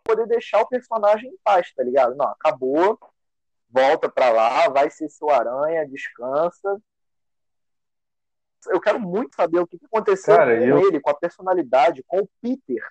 [0.04, 2.16] poder deixar o personagem em paz, tá ligado?
[2.16, 3.00] Não, acabou,
[3.70, 6.82] volta para lá, vai ser seu Aranha, descansa.
[8.68, 10.88] Eu quero muito saber o que aconteceu Cara, com eu...
[10.88, 12.84] ele, com a personalidade, com o Peter.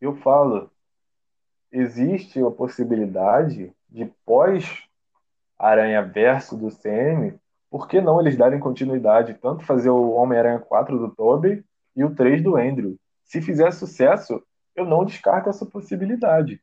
[0.00, 0.70] Eu falo,
[1.70, 4.86] existe a possibilidade de pós
[5.58, 7.38] Aranha Verso do CM,
[7.70, 11.64] por que não eles darem continuidade, tanto fazer o Homem-Aranha 4 do Tobey
[11.96, 12.96] e o 3 do Andrew.
[13.24, 14.42] Se fizer sucesso,
[14.76, 16.60] eu não descarto essa possibilidade,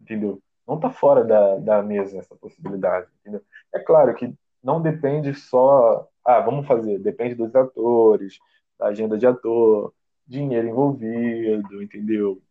[0.00, 0.40] entendeu?
[0.66, 3.42] Não está fora da, da mesa essa possibilidade, entendeu?
[3.72, 8.38] É claro que não depende só, ah, vamos fazer, depende dos atores,
[8.78, 9.92] da agenda de ator,
[10.26, 12.42] dinheiro envolvido, entendeu?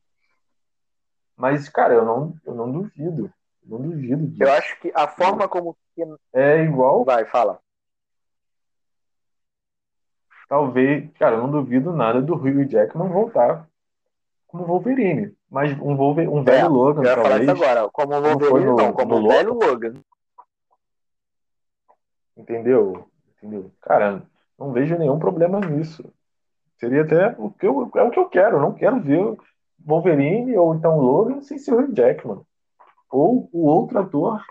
[1.36, 3.32] Mas, cara, eu não, eu não duvido.
[3.68, 4.44] Não duvido disso.
[4.44, 5.76] Eu acho que a forma como.
[6.34, 7.04] É igual.
[7.04, 7.60] Vai, fala.
[10.48, 11.12] Talvez.
[11.20, 13.68] Cara, eu não duvido nada do Hugh Jackman voltar
[14.48, 15.36] como Wolverine.
[15.50, 17.28] Mas um, Wolverine, um velho é, Logan, eu talvez.
[17.28, 17.90] Falar isso agora.
[17.90, 19.94] Como Wolverine, no, não, como um velho Logan.
[22.36, 23.08] Entendeu?
[23.38, 23.72] Entendeu?
[23.82, 24.24] Cara,
[24.58, 26.04] não vejo nenhum problema nisso.
[26.78, 28.58] Seria até o que eu, é o que eu quero.
[28.58, 29.38] Eu não quero ver
[29.84, 32.42] Wolverine ou então Logan sem ser o Hugh Jackman.
[33.10, 34.44] Ou o outro ator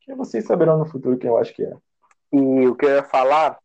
[0.00, 1.76] que vocês saberão no futuro quem eu acho que é.
[2.32, 3.58] E o que eu ia falar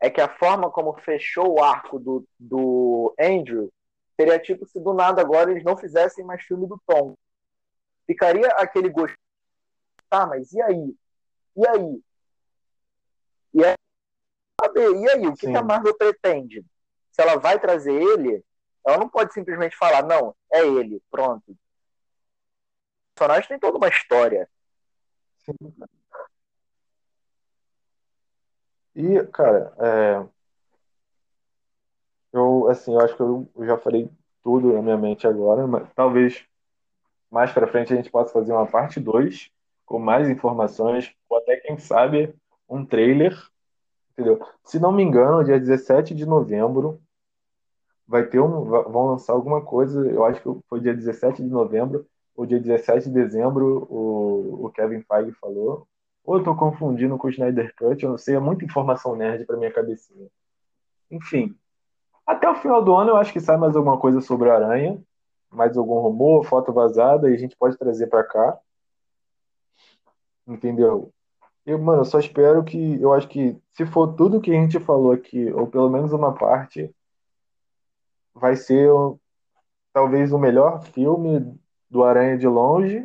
[0.00, 3.72] é que a forma como fechou o arco do, do Andrew
[4.16, 7.14] seria tipo se do nada agora eles não fizessem mais filme do Tom.
[8.06, 9.16] Ficaria aquele gosto.
[10.08, 10.94] Tá, mas e aí?
[11.56, 12.02] E aí?
[13.54, 13.74] E aí?
[14.74, 15.26] E aí?
[15.26, 16.64] O que, que a Marvel pretende?
[17.10, 18.44] Se ela vai trazer ele,
[18.86, 21.56] ela não pode simplesmente falar, não, é ele, pronto.
[23.14, 24.48] Personagem tem toda uma história.
[28.94, 30.26] E, cara, é...
[32.32, 34.10] eu, assim, eu acho que eu já falei
[34.42, 36.44] tudo na minha mente agora, mas talvez
[37.30, 39.50] mais para frente a gente possa fazer uma parte 2
[39.86, 42.34] com mais informações, ou até, quem sabe,
[42.68, 43.34] um trailer,
[44.12, 44.40] entendeu?
[44.64, 47.00] Se não me engano, dia 17 de novembro,
[48.06, 52.06] vai ter um, vão lançar alguma coisa, eu acho que foi dia 17 de novembro
[52.34, 55.86] ou dia 17 de dezembro, o, o Kevin Feige falou.
[56.24, 59.44] Ou eu tô confundindo com o Snyder Cut, eu não sei, é muita informação nerd
[59.44, 60.28] para minha cabecinha.
[61.10, 61.56] Enfim,
[62.26, 65.02] até o final do ano eu acho que sai mais alguma coisa sobre a Aranha,
[65.50, 68.58] mais algum rumor, foto vazada, e a gente pode trazer para cá.
[70.46, 71.12] Entendeu?
[71.66, 73.00] Eu, mano, eu só espero que.
[73.00, 76.34] Eu acho que se for tudo que a gente falou aqui, ou pelo menos uma
[76.34, 76.92] parte,
[78.34, 78.88] vai ser
[79.92, 81.54] talvez o melhor filme
[81.92, 83.04] do Aranha de longe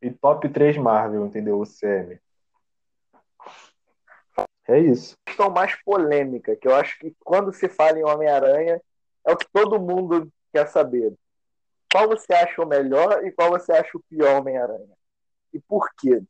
[0.00, 1.60] e top 3 Marvel, entendeu?
[1.60, 2.18] O CM.
[4.66, 5.16] É isso.
[5.26, 8.80] A questão mais polêmica, que eu acho que quando se fala em Homem-Aranha,
[9.26, 11.14] é o que todo mundo quer saber.
[11.92, 14.96] Qual você acha o melhor e qual você acha o pior Homem-Aranha?
[15.52, 16.22] E por quê?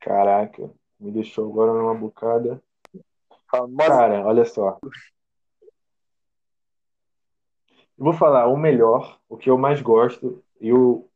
[0.00, 2.62] Caraca, me deixou agora numa bocada.
[3.86, 4.78] Cara, olha só.
[7.98, 11.08] Eu vou falar o melhor, o que eu mais gosto, e o,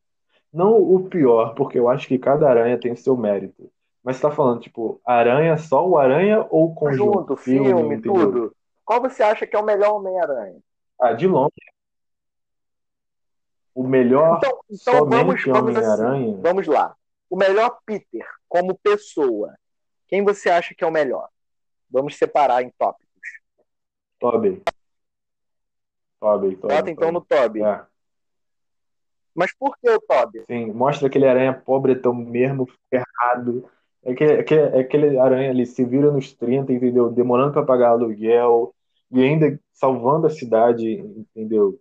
[0.53, 3.71] Não o pior, porque eu acho que cada aranha tem seu mérito.
[4.03, 7.19] Mas você tá falando, tipo, aranha, só o aranha ou o conjunto?
[7.19, 8.33] Junto, filme, entendeu?
[8.33, 8.57] tudo.
[8.85, 10.59] Qual você acha que é o melhor Homem-Aranha?
[11.01, 11.53] Ah, de longe.
[13.75, 15.59] O melhor Então, então somente assim.
[15.59, 16.39] Homem-Aranha.
[16.41, 16.97] Vamos lá.
[17.29, 19.55] O melhor Peter, como pessoa.
[20.09, 21.29] Quem você acha que é o melhor?
[21.89, 23.07] Vamos separar em tópicos.
[24.19, 24.63] Tobey.
[26.21, 26.57] Tobey.
[26.57, 27.21] Bota então no.
[27.21, 27.63] Toby.
[27.63, 27.83] É,
[29.35, 30.45] Mas por que o Toby?
[30.47, 33.69] sim, mostra aquele aranha pobretão mesmo, ferrado.
[34.03, 37.11] É, que, é, que, é aquele aranha ali se vira nos 30, entendeu?
[37.11, 38.75] Demorando pra pagar aluguel
[39.11, 41.79] e ainda salvando a cidade, entendeu?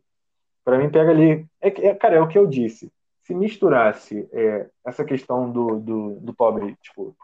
[0.64, 1.46] Pra mim pega ali.
[1.62, 2.92] É, que- é, cara, é o que eu disse.
[3.24, 7.16] Se misturasse é, essa questão do, do, do pobre, tipo,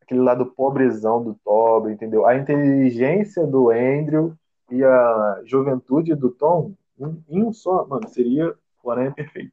[0.00, 2.24] aquele lado pobrezão do Toby, entendeu?
[2.26, 4.34] A inteligência do Andrew
[4.70, 9.52] e a juventude do Tom, em em um só, mano, seria o Aranha perfeito.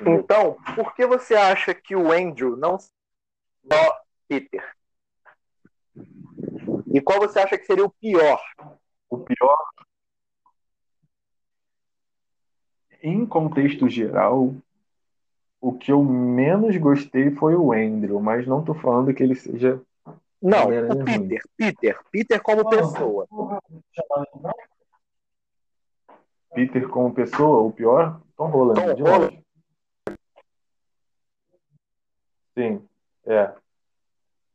[0.00, 0.20] Entendeu?
[0.20, 4.74] Então, por que você acha que o Andrew não só Peter?
[6.92, 8.40] E qual você acha que seria o pior?
[9.08, 9.56] O pior,
[13.02, 14.52] em contexto geral,
[15.60, 19.80] o que eu menos gostei foi o Andrew, mas não tô falando que ele seja
[20.40, 21.28] Não, o ruim.
[21.28, 21.42] Peter.
[21.56, 22.00] Peter.
[22.10, 23.26] Peter como pessoa.
[26.54, 29.24] Peter como pessoa, o pior, Tom Holland, Tom de Holland.
[29.24, 29.46] longe.
[32.54, 32.88] Sim,
[33.26, 33.52] é.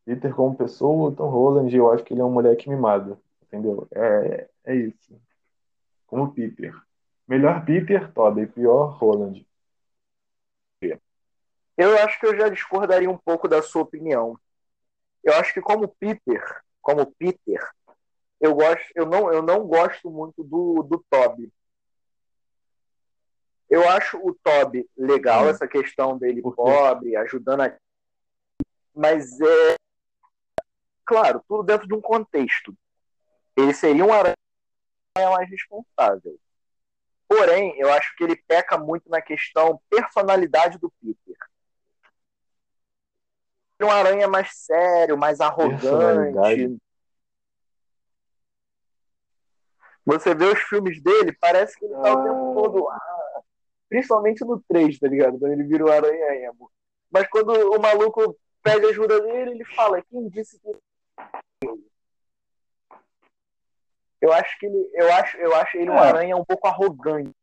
[0.06, 3.88] Peter como pessoa, o Tom Holland, eu acho que ele é um moleque mimado, entendeu?
[3.94, 5.22] É, é isso.
[6.08, 6.76] Como Peter.
[7.28, 8.48] Melhor Peter, Tobey.
[8.48, 9.46] Pior, Holland.
[11.78, 14.38] Eu acho que eu já discordaria um pouco da sua opinião.
[15.24, 17.62] Eu acho que como Peter, como Peter,
[18.40, 21.52] eu gosto, eu não, eu não gosto muito do, do Toby.
[23.70, 25.50] Eu acho o Toby legal, Hum.
[25.50, 27.78] essa questão dele pobre, ajudando a.
[28.94, 29.76] Mas é.
[31.06, 32.76] Claro, tudo dentro de um contexto.
[33.56, 34.36] Ele seria um aranha
[35.16, 36.38] mais responsável.
[37.28, 41.38] Porém, eu acho que ele peca muito na questão personalidade do Peter.
[43.86, 46.78] Um aranha mais sério, mais arrogante.
[50.06, 52.90] Você vê os filmes dele, parece que ele tá o tempo todo.
[52.90, 53.42] ah,
[53.88, 55.38] principalmente no 3, tá ligado?
[55.38, 56.72] Quando ele vira o aranha emo.
[57.12, 60.72] Mas quando o maluco pede ajuda dele, ele fala: Quem disse que.
[64.22, 64.90] Eu acho que ele.
[64.94, 66.00] Eu acho, eu acho ele um É.
[66.00, 67.36] aranha um pouco arrogante.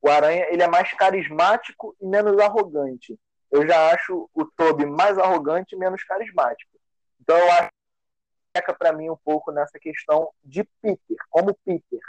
[0.00, 3.18] O aranha ele é mais carismático e menos arrogante.
[3.56, 6.78] Eu já acho o Toby mais arrogante e menos carismático.
[7.18, 12.00] Então eu acho que peca pra mim um pouco nessa questão de Peter, como Peter.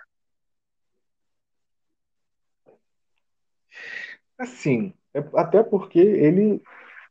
[4.38, 6.62] Assim, é- até porque ele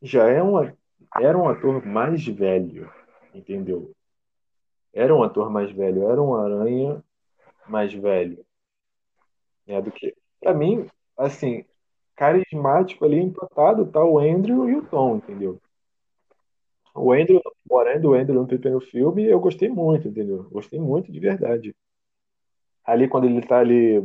[0.03, 0.37] já é
[1.19, 2.93] era um ator mais velho,
[3.33, 3.91] entendeu?
[4.93, 7.03] Era um ator mais velho, era um aranha
[7.67, 8.45] mais velho,
[9.65, 10.15] né, do que...
[10.39, 11.65] Pra mim, assim,
[12.17, 15.61] carismático ali, empatado, tá o Andrew e o Tom, entendeu?
[16.93, 17.39] O Andrew,
[17.69, 20.49] o aranha do Andrew no primeiro filme, eu gostei muito, entendeu?
[20.49, 21.75] Gostei muito de verdade.
[22.83, 24.01] Ali, quando ele tá ali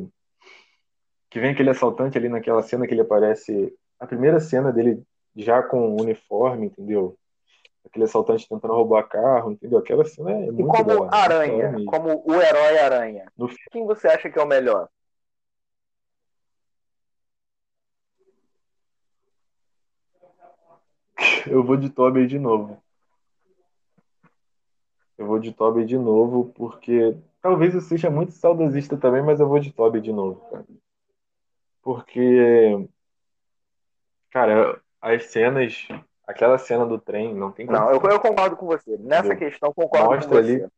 [1.31, 5.03] que vem aquele assaltante ali naquela cena que ele aparece, a primeira cena dele
[5.35, 7.17] já com o uniforme, entendeu?
[7.87, 9.79] Aquele assaltante tentando roubar carro, entendeu?
[9.79, 11.87] Aquela cena é E muito como hora, muito da hora aranha, mesmo.
[11.87, 14.91] como o herói aranha, No quem você acha que é o melhor?
[21.47, 22.83] Eu vou de Tobey de novo.
[25.19, 29.49] Eu vou de Tobey de novo, porque talvez eu seja muito saudosista também, mas eu
[29.49, 30.65] vou de Tobey de novo, cara.
[31.83, 32.89] Porque,
[34.31, 35.89] cara, as cenas,
[36.27, 38.97] aquela cena do trem, não tem Não, eu, eu concordo com você.
[38.99, 39.51] Nessa Entendeu?
[39.51, 40.55] questão, concordo com Mostra você.
[40.65, 40.73] ali.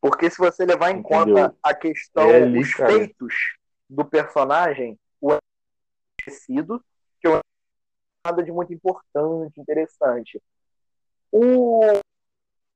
[0.00, 1.34] Porque se você levar em Entendeu?
[1.34, 2.92] conta a questão, É ali, os cara.
[2.92, 3.34] feitos
[3.88, 5.38] do personagem, o é
[6.20, 6.82] esquecido,
[7.20, 7.40] que eu
[8.26, 10.42] nada de muito importante, interessante.
[11.30, 11.80] O,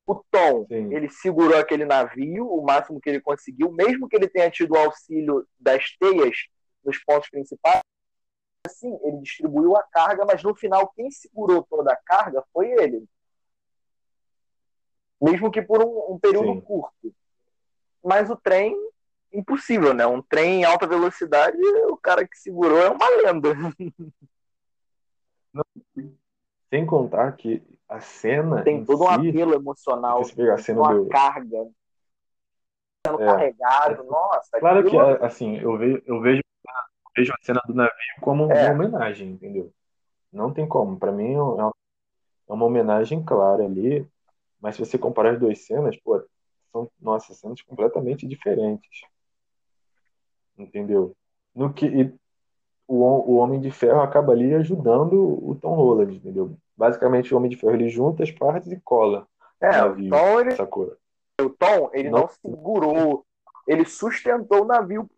[0.06, 0.94] o Tom, Sim.
[0.94, 4.78] ele segurou aquele navio o máximo que ele conseguiu, mesmo que ele tenha tido o
[4.78, 6.36] auxílio das teias
[6.84, 7.80] nos pontos principais.
[8.66, 13.04] Assim, ele distribuiu a carga, mas no final quem segurou toda a carga foi ele.
[15.20, 16.60] Mesmo que por um, um período Sim.
[16.60, 17.14] curto.
[18.02, 18.74] Mas o trem,
[19.32, 20.06] impossível, né?
[20.06, 21.58] Um trem em alta velocidade,
[21.90, 23.50] o cara que segurou é uma lenda.
[26.68, 30.58] Sem contar que a cena Tem em todo um si, apelo emocional, se pegar a
[30.58, 31.68] cena uma do, carga,
[33.06, 33.24] sendo É.
[33.26, 34.04] carregado.
[34.04, 36.42] Nossa, Claro que, aquilo- assim, eu vejo, eu vejo
[37.16, 38.66] vejo a cena do navio como É.
[38.66, 39.72] uma homenagem, entendeu?
[40.32, 40.96] Não tem como.
[40.98, 41.74] Pra mim é uma,
[42.48, 44.06] é uma homenagem clara ali,
[44.60, 46.22] mas se você comparar as duas cenas, pô,
[46.70, 49.00] são, nossa, cenas completamente diferentes.
[50.56, 51.16] Entendeu?
[51.54, 52.14] No que e
[52.90, 55.14] o, o Homem de Ferro acaba ali ajudando
[55.48, 56.56] o Tom Holland, entendeu?
[56.76, 59.28] Basicamente o Homem de Ferro ele junta as partes e cola
[59.60, 60.96] É, o navio, Tom, ele, sacou?
[61.40, 63.24] o Tom, ele não Não- segurou,
[63.66, 65.08] ele sustentou o navio.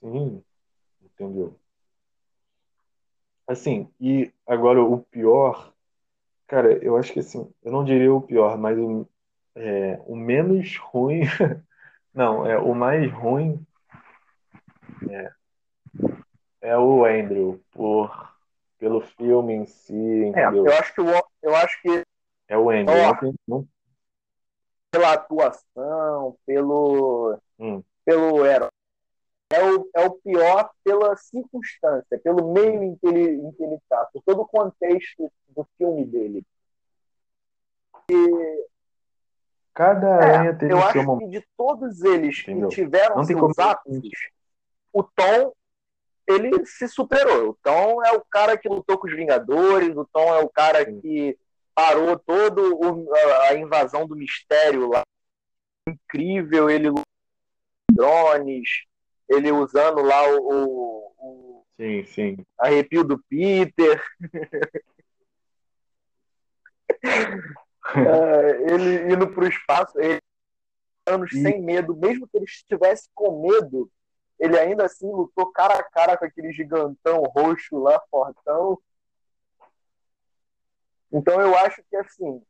[0.00, 0.42] Sim,
[1.02, 1.58] entendeu?
[3.46, 5.72] Assim, e agora o pior,
[6.46, 9.06] cara, eu acho que assim, eu não diria o pior, mas o,
[9.54, 11.22] é, o menos ruim,
[12.16, 13.64] não, é o mais ruim
[15.08, 15.30] é,
[16.62, 18.34] é o Andrew, por,
[18.78, 20.66] pelo filme em si, É, entendeu?
[20.66, 22.02] eu acho que o, eu acho que
[22.48, 23.32] É o Andrew, Ó.
[23.46, 23.68] não
[24.90, 28.70] pela atuação, pelo hum, pelo herói,
[29.50, 33.74] é o, é o pior pela circunstância, pelo meio em que ele em que ele
[33.74, 36.46] está, por todo o contexto do filme dele.
[39.76, 41.30] Cada aranha teve É, eu o seu acho momento.
[41.30, 42.68] que de todos eles Entendeu?
[42.70, 44.10] que tiveram Não seus ápices,
[44.92, 45.52] o Tom
[46.26, 47.50] ele se superou.
[47.50, 50.84] O Tom é o cara que lutou com os Vingadores, o Tom é o cara
[50.84, 51.38] que
[51.74, 55.02] parou todo o- a, invasão do mistério lá.
[55.86, 56.88] Incrível, ele
[57.92, 58.68] drones,
[59.28, 62.36] ele usando lá o, o- o Sim, sim.
[62.58, 64.02] arrepio do Peter.
[67.94, 70.20] É, ele indo para o espaço, ele
[71.06, 73.90] anos E- sem medo, mesmo que ele estivesse com medo,
[74.38, 78.78] ele ainda assim lutou cara a cara com aquele gigantão roxo lá, fortão.
[81.12, 82.42] Então eu acho que assim,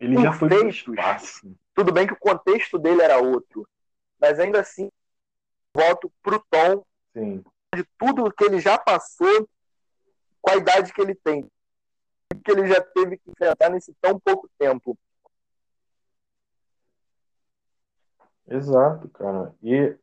[0.00, 0.78] Ele já foi Perfeitos.
[0.88, 1.54] espaço.
[1.74, 3.68] tudo bem que o contexto dele era outro,
[4.20, 4.90] mas ainda assim
[5.74, 7.44] volto pro Tom Sim.
[7.74, 9.48] de tudo que ele já passou
[10.40, 11.46] com a idade que ele tem,
[12.34, 14.96] que ele já teve que enfrentar nesse tão pouco tempo.
[18.48, 19.54] Exato, cara.
[19.62, 19.96] E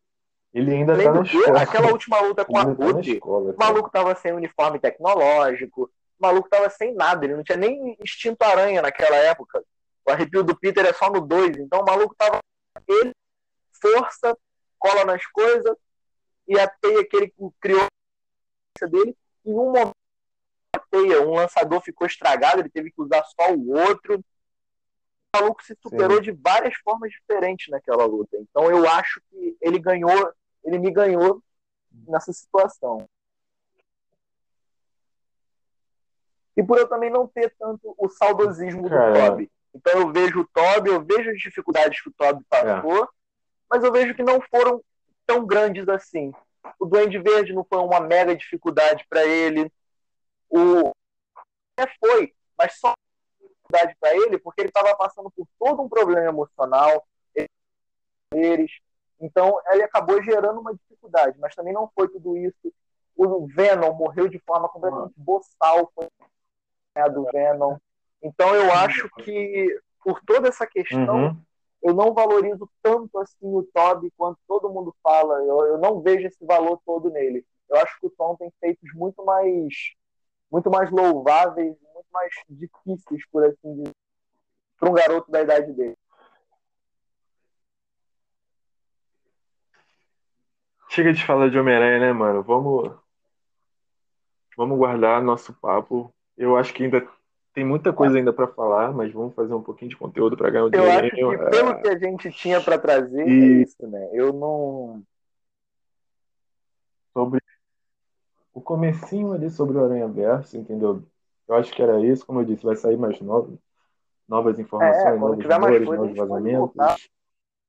[0.54, 1.62] ele ainda Além tá na que, escola.
[1.62, 5.84] aquela última luta com Ele a tá Ruth, escola, O maluco tava sem uniforme tecnológico,
[5.84, 9.64] o maluco tava sem nada, ele não tinha nem instinto aranha naquela época.
[10.06, 12.40] O arrepio do Peter é só no 2, então o maluco tava
[12.88, 13.14] ele,
[13.80, 14.36] força,
[14.80, 15.76] cola nas coisas,
[16.48, 17.86] e a teia que ele criou
[18.90, 19.16] dele,
[19.46, 19.99] em um momento
[20.98, 24.18] um lançador ficou estragado, ele teve que usar só o outro.
[24.18, 26.24] O maluco se superou Sim.
[26.24, 28.38] de várias formas diferentes naquela luta.
[28.38, 30.34] Então eu acho que ele ganhou,
[30.64, 31.42] ele me ganhou
[32.08, 33.08] nessa situação.
[36.58, 39.14] E por eu também não ter tanto o saudosismo Cara.
[39.14, 39.52] do Toby.
[39.74, 43.08] Então eu vejo o Toby, eu vejo as dificuldades que o Toby passou,
[43.70, 44.84] mas eu vejo que não foram
[45.26, 46.34] tão grandes assim.
[46.78, 49.72] O Duende Verde não foi uma mega dificuldade para ele.
[50.50, 50.92] O
[51.78, 52.94] é, foi, mas só
[53.70, 57.08] dificuldade para ele porque ele estava passando por todo um problema emocional,
[58.34, 58.72] eles.
[59.20, 62.74] Então ele acabou gerando uma dificuldade, mas também não foi tudo isso.
[63.16, 66.08] O Venom morreu de forma completamente boçal, foi
[66.96, 67.78] a do Venom.
[68.22, 71.42] Então eu acho que por toda essa questão Uhum.
[71.82, 75.44] eu não valorizo tanto assim o Toby quanto todo mundo fala.
[75.44, 77.46] Eu, eu não vejo esse valor todo nele.
[77.70, 79.94] Eu acho que o Tom tem feitos muito mais
[80.52, 83.96] muito mais louváveis, muito mais difíceis, por assim dizer,
[84.80, 85.98] para um garoto da idade dele.
[90.90, 92.42] Chega de falar de Homem-Aranha, né, mano?
[92.42, 92.92] Vamos,
[94.58, 96.12] vamos guardar nosso papo.
[96.36, 97.08] Eu acho que ainda
[97.54, 100.66] tem muita coisa ainda pra falar, mas vamos fazer um pouquinho de conteúdo pra ganhar
[100.66, 104.10] um Eu acho que pelo que a gente tinha para trazer E- é isso, né?
[104.14, 105.04] Eu não
[107.14, 107.42] sobre
[108.60, 111.02] o comecinho ali sobre o Aranha Verso, entendeu?
[111.48, 113.58] Eu acho que era isso, como eu disse, vai sair mais novo,
[114.28, 116.76] novas informações, É, novos tiver mais rumores, novos vazamentos.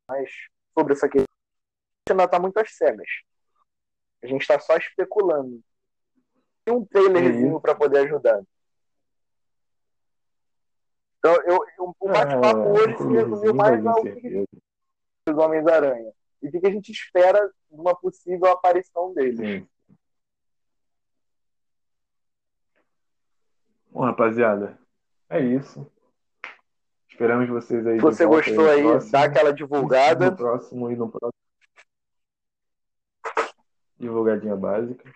[0.08, 0.30] mais
[0.76, 1.24] sobre essa questão.
[1.24, 3.08] A gente ainda está muito às cegas.
[4.22, 5.60] A gente está só especulando.
[6.64, 7.60] Tem um trailerzinho Isso.
[7.60, 8.42] para poder ajudar.
[11.18, 14.44] Então, eu, eu- o bate-papo É, hoje se resumiu mais ao que
[15.28, 16.12] os Homens-Aranha.
[16.42, 19.38] E o que que a gente espera de uma possível aparição deles.
[19.38, 19.68] Sim.
[23.90, 24.78] Bom, rapaziada,
[25.28, 25.90] é isso.
[27.08, 29.12] Esperamos vocês aí Se você gostou aí, próximo.
[29.12, 30.30] dá aquela divulgada.
[30.30, 31.32] No próximo e no próximo.
[33.98, 35.12] Divulgadinha básica.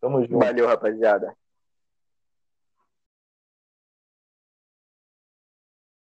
[0.00, 0.38] Tamo junto.
[0.38, 1.36] Valeu, rapaziada.